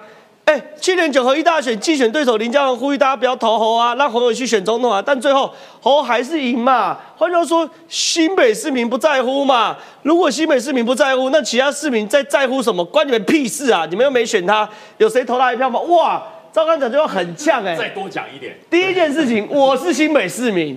[0.49, 6.97] 哎，去年九合一大选，竞选对手林佳龙呼吁大家不要投侯啊，让侯友去选总统啊，但最后侯还是赢嘛。
[7.15, 9.77] 换句话说，新北市民不在乎嘛。
[10.01, 12.83] 如果新北市民不在乎，那其他市民在在乎什么？
[12.83, 13.85] 关你们屁事啊！
[13.91, 15.79] 你们又没选他，有谁投他一票吗？
[15.81, 20.75] 哇，赵刚讲就要很呛哎、再多讲一点，第一件事情，我是新北市民，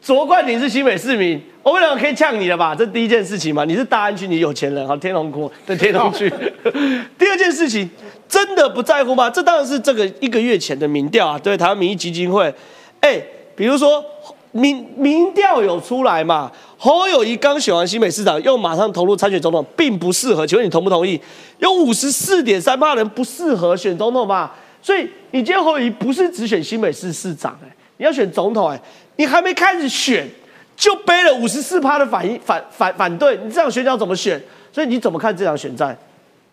[0.00, 2.74] 卓冠廷是新北市民，我们两个可以呛你了吧？
[2.74, 6.32] 这第一件事情嘛，你是大安区，你有钱人，好，天龙国的天龙区。
[7.18, 7.88] 第二件事情，
[8.28, 9.30] 真的不在乎吗？
[9.30, 12.52] 这当然是这个一个月前的民调啊，对台湾民意基金会，
[13.00, 13.22] 哎，
[13.54, 14.04] 比如说
[14.50, 20.46] 民民调有出来嘛，侯友谊刚选完新北市长，又马上投入参选总统，并不适合。
[20.46, 21.20] 请问你同不同意？
[21.58, 24.50] 有五十四点三八人不适合选总统嘛？
[24.82, 27.68] 所以你今天侯友谊不是只选新北市市长、哎，
[27.98, 28.80] 你要选总统、哎，
[29.16, 30.28] 你还没开始选，
[30.76, 34.42] 就背了五十四趴的反应反反反对，你这样选你要怎么选？
[34.72, 35.96] 所以你怎么看这场选战？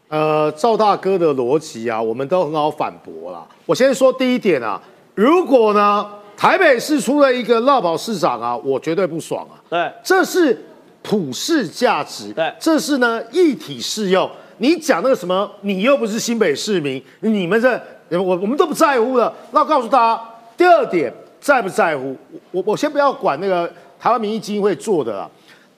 [0.10, 3.46] 呃，赵大哥的逻辑啊，我们都很好反驳啦。
[3.66, 4.82] 我先说第一点啊，
[5.16, 6.06] 如果呢
[6.36, 9.56] 台北市出了一个落跑市长啊，我绝对不爽啊。
[9.70, 10.66] 对，这是
[11.02, 14.30] 普世价值，对这是呢一体适用。
[14.58, 17.80] 你讲那个什么，你又不是新北市民，你们这
[18.10, 19.34] 我我们都不在乎了。
[19.52, 20.22] 那我告诉大家，
[20.58, 22.16] 第二点在不在乎？
[22.52, 25.30] 我我先不要管那个台湾民意基金会做的啦，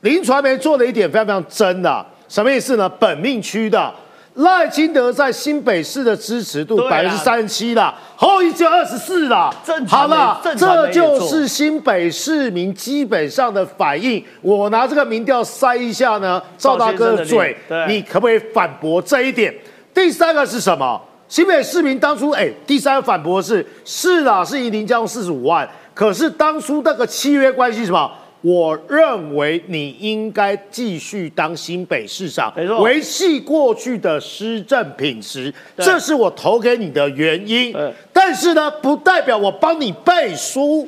[0.02, 2.90] 林传媒做的一点非常非常真的，什么意思呢？
[2.90, 3.94] 本命区的。
[4.36, 9.54] 赖清德在新北市的支持度百分之三十七啦，侯友宜只有二十四啦。
[9.86, 14.24] 好了，这就是新北市民基本上的反应。
[14.42, 17.54] 我拿这个民调塞一下呢，赵大哥的嘴
[17.90, 19.54] 你可不可以反驳这一点？
[19.94, 21.00] 第三个是什么？
[21.32, 28.12] 新北市民当初，哎，第三反驳是是啦，是赢林佳龙四十五万，可是当初那个契约关系是什么？
[28.42, 37.74] 我认为你应该继续当新北市长没，错维系过去的施政品质，对这是我投给你的原因。
[38.12, 40.86] 但是呢，不代表我帮你背书。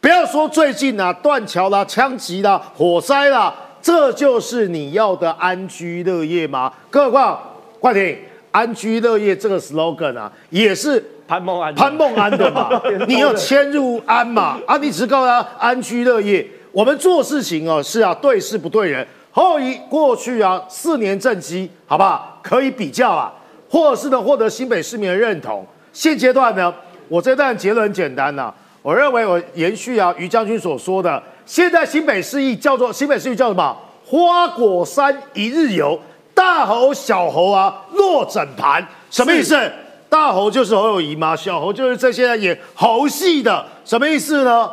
[0.00, 3.52] 不要说最近啊，断桥啦、枪击啦、火灾啦，
[3.82, 6.72] 这就是你要的安居乐业吗？
[6.88, 7.40] 更何况，
[7.80, 8.16] 冠廷，
[8.52, 12.70] 安居乐业这个 slogan 啊，也是潘孟安，潘孟安的嘛，
[13.08, 14.58] 你要迁入安嘛？
[14.66, 16.46] 啊，你只告诉他安居乐业。
[16.70, 19.06] 我们做事情哦，是啊，对事不对人。
[19.30, 22.38] 后一过去啊，四年政绩，好不好？
[22.42, 23.32] 可以比较啊，
[23.68, 25.66] 或者是呢，获得新北市民的认同。
[25.92, 26.72] 现阶段呢，
[27.08, 33.74] 我这段结论很简单呐、我认为我延续啊于将军所说的，现在新北市议叫做新北市议叫什么？
[34.04, 35.98] 花果山一日游，
[36.34, 39.58] 大猴小猴啊落整盘，什么意思？
[40.08, 41.34] 大猴就是侯友谊吗？
[41.34, 44.70] 小猴就是这些演猴戏的，什么意思呢？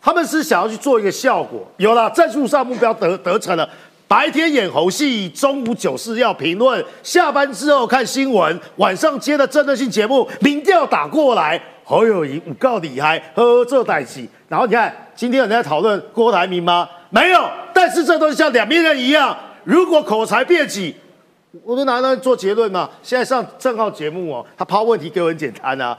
[0.00, 3.68] 他们是想要去做一个效果，有了战术上目标得得成了。
[4.08, 14.28] 白天演猴戏，中午九四要评论，下班之后看新闻，晚上接的政治性节目，民调打过来，侯友谊五告厉害，呵这代起。
[14.48, 16.86] 然后你看，今天有人在讨论郭台铭吗？
[17.08, 19.34] 没有，但是这都是像两面人一样，
[19.64, 20.94] 如果口才辩己，
[21.64, 22.88] 我都拿那做结论嘛。
[23.02, 25.96] 现在上正浩节目哦，他抛问题给我很简单啊。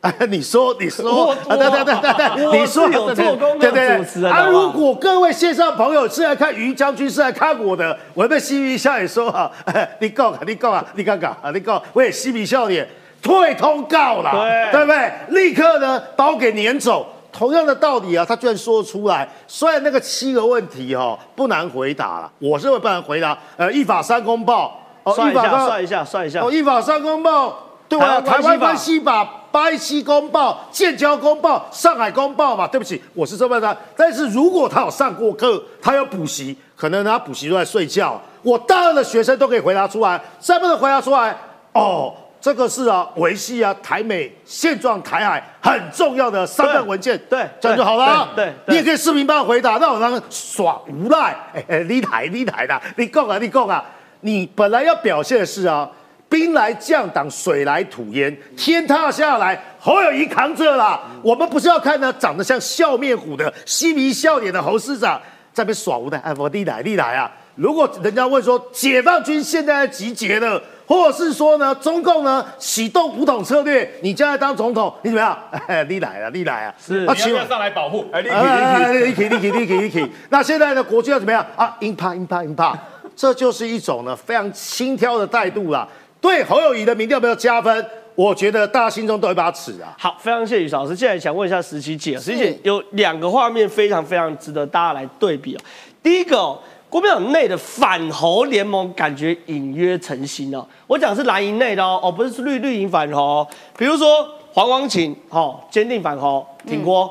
[0.00, 12.88] 哎， 你说，你说，对对对对对，我你说有做功课对对对主持人啊，如果各位线上朋友是来看于将军，是来看我的，我被嬉皮笑脸说啊，哎 你告啊，你告啊，你讲讲啊，你告，我也嬉皮笑脸
[13.22, 15.12] 退通告了，对对不对？
[15.28, 17.06] 立刻呢把我给撵走。
[17.32, 19.26] 同样的道理啊，他居然说出来。
[19.46, 23.38] 虽然那个七个问题哦不难回答了，我认为不难回答。
[23.56, 26.50] 呃，一法三公报，哦算一下，算一下，算一下哦，。
[26.50, 27.56] 一法三公报，
[27.88, 28.20] 对吧？
[28.20, 32.66] 台台湾关系法巴西公报、建交公报、上海公报嘛。
[32.66, 33.76] 对不起，我是这么的。
[33.96, 38.20] 但是如果他有上过课，他有补习，可能他补习都在睡觉。
[38.42, 41.36] 我大二的学生都可以回答出来，再不能回答出来，
[41.74, 48.30] 哦，这个是啊，维系啊台美现状台海很重要的三份文件，对这样就好了。
[48.34, 51.36] 对你也可以视频帮我回答，那我让他耍无赖。
[51.54, 53.84] 哎哎，你来你来啦，你讲啊你讲啊，
[54.22, 55.88] 你本来要表现的是啊。
[56.28, 60.98] 兵来将挡，水来土掩，天塌下来，侯友谊扛着啦。
[61.22, 65.20] 我们不是要看呢长得像笑面虎的嬉皮笑脸的侯市长
[65.52, 67.30] 在那边耍无赖，哎，我你来你来啊！
[67.56, 75.38] 如果人家问说解放军现在集结了，或者是说呢中共呢启动武统策略，你将来当总统，你怎么样？
[75.66, 76.74] 哎，你来啊，你来啊！
[76.82, 78.06] 是啊，请问上来保护？
[78.10, 80.10] 哎，你哎，立起立起立起立起。
[80.30, 81.76] 那现在呢国军要怎么样啊？
[81.80, 82.74] 鹰怕鹰怕鹰怕，
[83.14, 85.86] 这就是一种呢非常轻佻的态度啦。
[86.20, 87.84] 对侯友谊的民调没有加分，
[88.14, 89.94] 我觉得大家心中都有一把尺啊。
[89.98, 90.94] 好，非常谢谢于老师。
[90.94, 95.60] 接下来想问一下石琪姐，石琪姐有两个画面非常非常值得大家来对比哦。
[96.02, 96.58] 第一个、哦，
[96.88, 100.64] 国民党内的反侯联盟感觉隐约成型哦。
[100.86, 103.48] 我讲是蓝营内的哦，哦不是绿绿营反侯哦。
[103.76, 107.08] 比如说黄光琴哦，坚定反侯挺郭；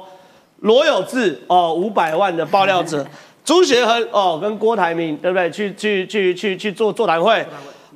[0.60, 3.04] 罗有志哦，五百万的爆料者；
[3.44, 5.50] 朱学恒哦，跟郭台铭对不对？
[5.52, 7.44] 去去去去去做座谈会；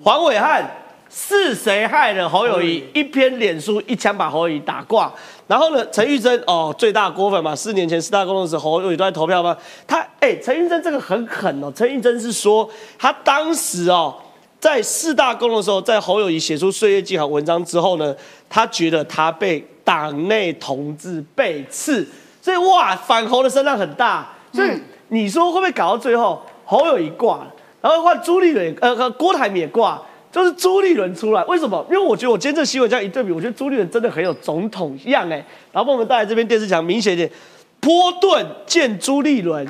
[0.03, 0.65] 黄伟汉。
[1.07, 2.83] 是谁害了侯友谊？
[2.93, 5.09] 一篇脸书一枪把侯友谊打挂，
[5.47, 9.55] 然后呢，陈玉珍哦最大锅粉嘛，四年前四大公的时候侯友谊都在投票吗？
[9.87, 14.13] 他哎，陈玉珍这个很狠哦，陈玉珍是说他当时哦
[14.59, 18.13] 在四大公的时候，在侯友谊写出岁月静好文章之后呢，
[18.49, 22.05] 他觉得他被党内同志背刺，
[22.41, 24.69] 所以哇反侯的声浪很大，所以
[25.09, 27.45] 你说会不会搞到最后侯友谊挂，
[27.81, 30.01] 然后换朱立伦呃郭台铭也挂？
[30.31, 31.85] 就是朱立伦出来，为什么？
[31.89, 35.41] 因为我觉得我今天这新闻这样一对比，我觉得朱立伦真的很有总统样哎。
[35.71, 37.31] 然后我们带来这边电视墙明显一点，
[37.79, 39.65] 波顿见朱立伦，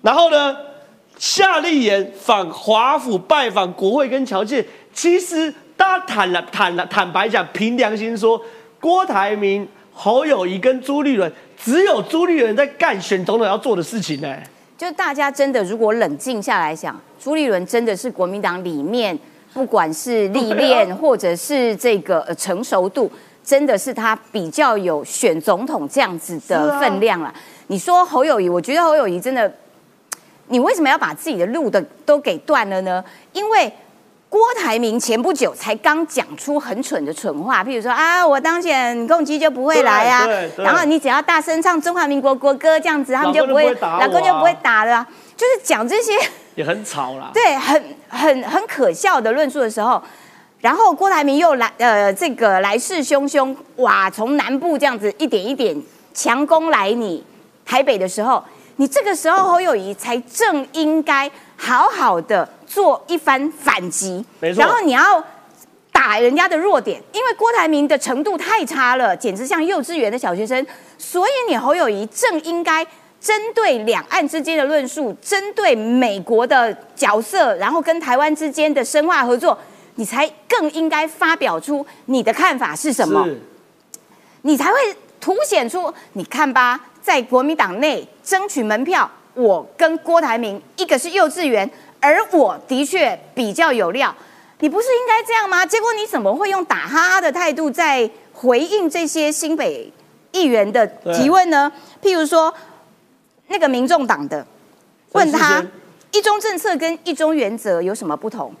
[0.00, 0.56] 然后呢，
[1.18, 4.64] 夏立言访华府拜访国会跟侨界。
[4.94, 8.40] 其实大家坦了坦然坦白讲，凭良心说，
[8.80, 11.30] 郭台铭、侯友谊跟朱立伦，
[11.62, 14.34] 只有朱立伦在干选总统要做的事情呢。
[14.78, 19.18] 就大家真的如果冷静下来想，朱立伦真的是国民党里面。
[19.54, 23.10] 不管是历练 或者是这个呃成熟度，
[23.42, 27.32] 真的是他比较有选总统这样子的分量了。
[27.68, 29.50] 你说侯友谊，我觉得侯友谊真的，
[30.48, 33.02] 你为什么要把自己的路的都给断了呢？
[33.32, 33.72] 因为
[34.28, 40.26] 郭台铭前不久才刚讲出很蠢的蠢话，譬如说啊，我当选共机就不会来啊，
[40.58, 45.06] 然后你只要大声唱中华民国国歌这样子，他们就不会，老公就不会打了，
[45.36, 46.12] 就是讲这些。
[46.56, 50.02] 也很吵啦，对，很很很可笑的论述的时候，
[50.60, 55.76] 然后郭台铭又来，呃，这个来势汹汹，哇，从南部这样子一点一点
[56.14, 57.22] 强攻来你
[57.64, 58.42] 台北的时候，
[58.76, 65.22] 你这个时候侯友谊才正应该好好的做一番反击，没错，然后你要
[65.92, 70.66] 打人家的弱点，因为郭台铭的程度太差了，简直像幼稚园的小学生，
[70.96, 72.86] 所以你侯友谊正应该。
[73.18, 79.58] 针对两岸之间的论述，针对美国的角色，然后跟台湾之间的深化合作，
[79.96, 83.26] 你才更应该发表出你的看法是什么，
[84.42, 84.78] 你才会
[85.18, 91.70] 凸显出你看吧，在国民党内争取门票，我跟郭台铭一个是幼稚园，
[92.00, 94.14] 而我的确比较有料，
[94.58, 95.64] 你不是应该这样吗？
[95.64, 99.90] 结果你怎么会用打哈哈的态度在回应这些新北
[100.32, 101.72] 议员的提问呢？
[102.02, 102.52] 譬如说。
[103.48, 104.44] 那个民众党的
[105.12, 105.64] 问他
[106.10, 108.52] 一中政策跟一中原则有什么不同？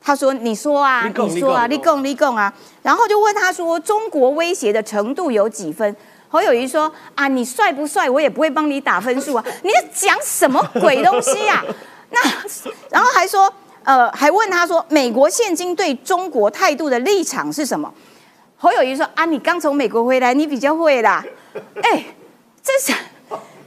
[0.00, 5.96] 他说：“你说啊，你说啊，立共立共啊。”然后就问他说：“中国威胁的程度有几分？”
[6.32, 9.44] 侯友谊说：“啊，你帅不帅，我也不会帮你打分数啊！
[9.62, 11.62] 你在讲什么鬼东西呀？”
[12.08, 12.20] 那
[12.88, 13.52] 然后还说
[13.84, 17.92] ：“呃，还问他说，美国现今对中国态度的立场是什么？”
[18.56, 21.22] 侯友谊说：“啊，你刚从美国回来，你比较会啦。”
[21.82, 22.06] 哎，
[22.62, 22.98] 这是。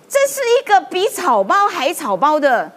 [0.07, 2.71] 这是一个比草包还草包的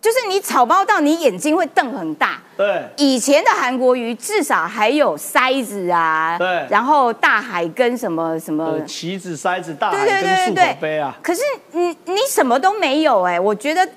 [0.00, 2.40] 就是你草包到你眼睛会瞪很大。
[2.56, 6.66] 对，以前的韩国瑜至少还有筛子啊，对。
[6.68, 11.40] 然后大海跟什么什么呃，棋子、筛子、大海跟漱对对口杯啊，可是
[11.72, 13.88] 你你什么都没有哎、我觉得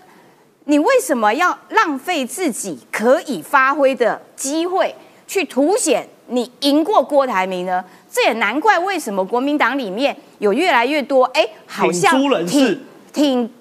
[0.66, 4.94] 你为什么要浪费自己可以发挥的机会，
[5.28, 7.84] 去凸显你赢过郭台铭呢？
[8.12, 12.80] 这也难怪为什么国民党里面有越来越多哎、好像挺
[13.12, 13.52] 挺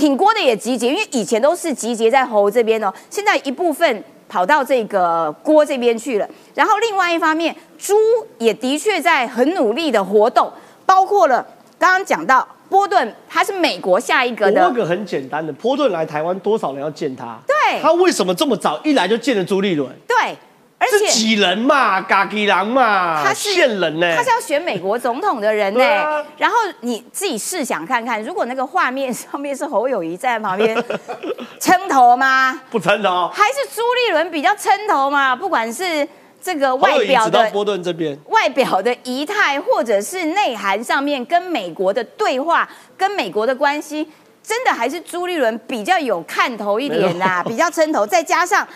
[0.00, 6.26] 挺挺郭的也集结，因为以前都是集结在侯这边哦，现在一部分跑到这个郭这边去了。
[6.54, 7.94] 然后另外一方面，朱
[8.38, 10.50] 也的确在很努力的活动，
[10.86, 11.46] 包括了
[11.78, 17.38] 刚刚讲到波顿，他是美国下一个的，我问个很简单的，波顿来台湾多少人要见他？
[17.46, 19.94] 对他为什么这么早一来就见了朱立伦？
[20.08, 20.34] 对，
[20.80, 22.00] 而且人嘛？
[22.00, 23.22] 嘎吉郎嘛？
[23.22, 24.16] 他是线人呢？
[24.16, 30.74] 他是要选美国总统的人呢、然后你自己试想看看，如果那个画面上面是侯友谊在旁边
[31.60, 32.58] 撑头吗？
[32.70, 33.30] 不成的哦。
[33.32, 35.36] 还是朱立伦比较撑头嘛？
[35.36, 36.08] 不管是
[36.42, 42.66] 这个外表的波顿这边，外表的仪态，或者是内涵上面跟美国的对话、
[42.96, 44.08] 跟美国的关系，
[44.42, 48.06] 真的还是朱立伦比较有看头一点啦，比较撑头。
[48.06, 48.66] 再加上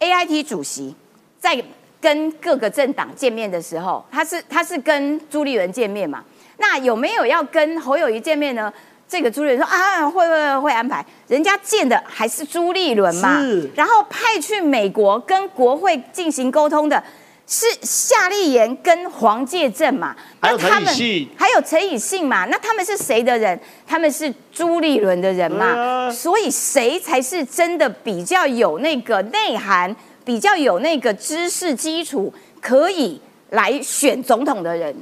[0.00, 0.94] AIT 主席
[1.38, 1.62] 在
[2.00, 6.24] 跟各个政党见面的时候，他是他是跟朱立伦见面嘛？
[6.58, 8.72] 那有没有要跟侯友谊见面呢？
[9.08, 13.40] 这个朱立伦说啊，会会会安排，人家见的还是朱立伦嘛。
[13.40, 17.00] 是，然后派去美国跟国会进行沟通的
[17.46, 21.28] 是夏立言跟黄介正嘛，还有那他们陈以信。
[21.36, 23.58] 还有陈以信嘛，那他们是谁的人？
[23.86, 26.10] 他们是朱立伦的人嘛，啊。
[26.10, 29.94] 所以谁才是真的比较有那个内涵，
[30.26, 33.20] 比较有那个知识基础，可以
[33.50, 34.92] 来选总统的人？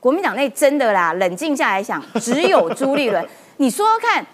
[0.00, 3.22] 国民党内真的啦，冷静下来想，只有朱立伦。
[3.58, 4.24] 你说说看，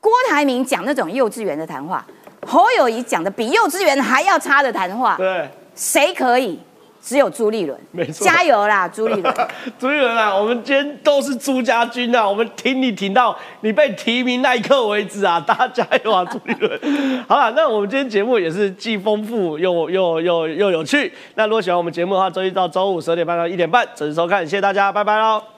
[0.00, 2.06] 郭台铭讲那种幼稚园的谈话，
[2.46, 6.58] 侯友谊讲的比幼稚园还要差的谈话，对，谁可以？
[7.06, 9.32] 只有朱立伦，没错加油啦，朱立伦！
[9.78, 16.80] 朱立伦啊，我们今天都是朱家军啊，我们挺你挺到你被提名那一刻为止啊， 大家加油啊，朱立伦！
[17.28, 21.12] 好了，那我们今天节目也是既丰富又又又又有趣。
[21.36, 25.55] 那如果喜欢我们节目的话，周一到周五十二点半到一点半准时收看，谢谢大家，拜拜喽。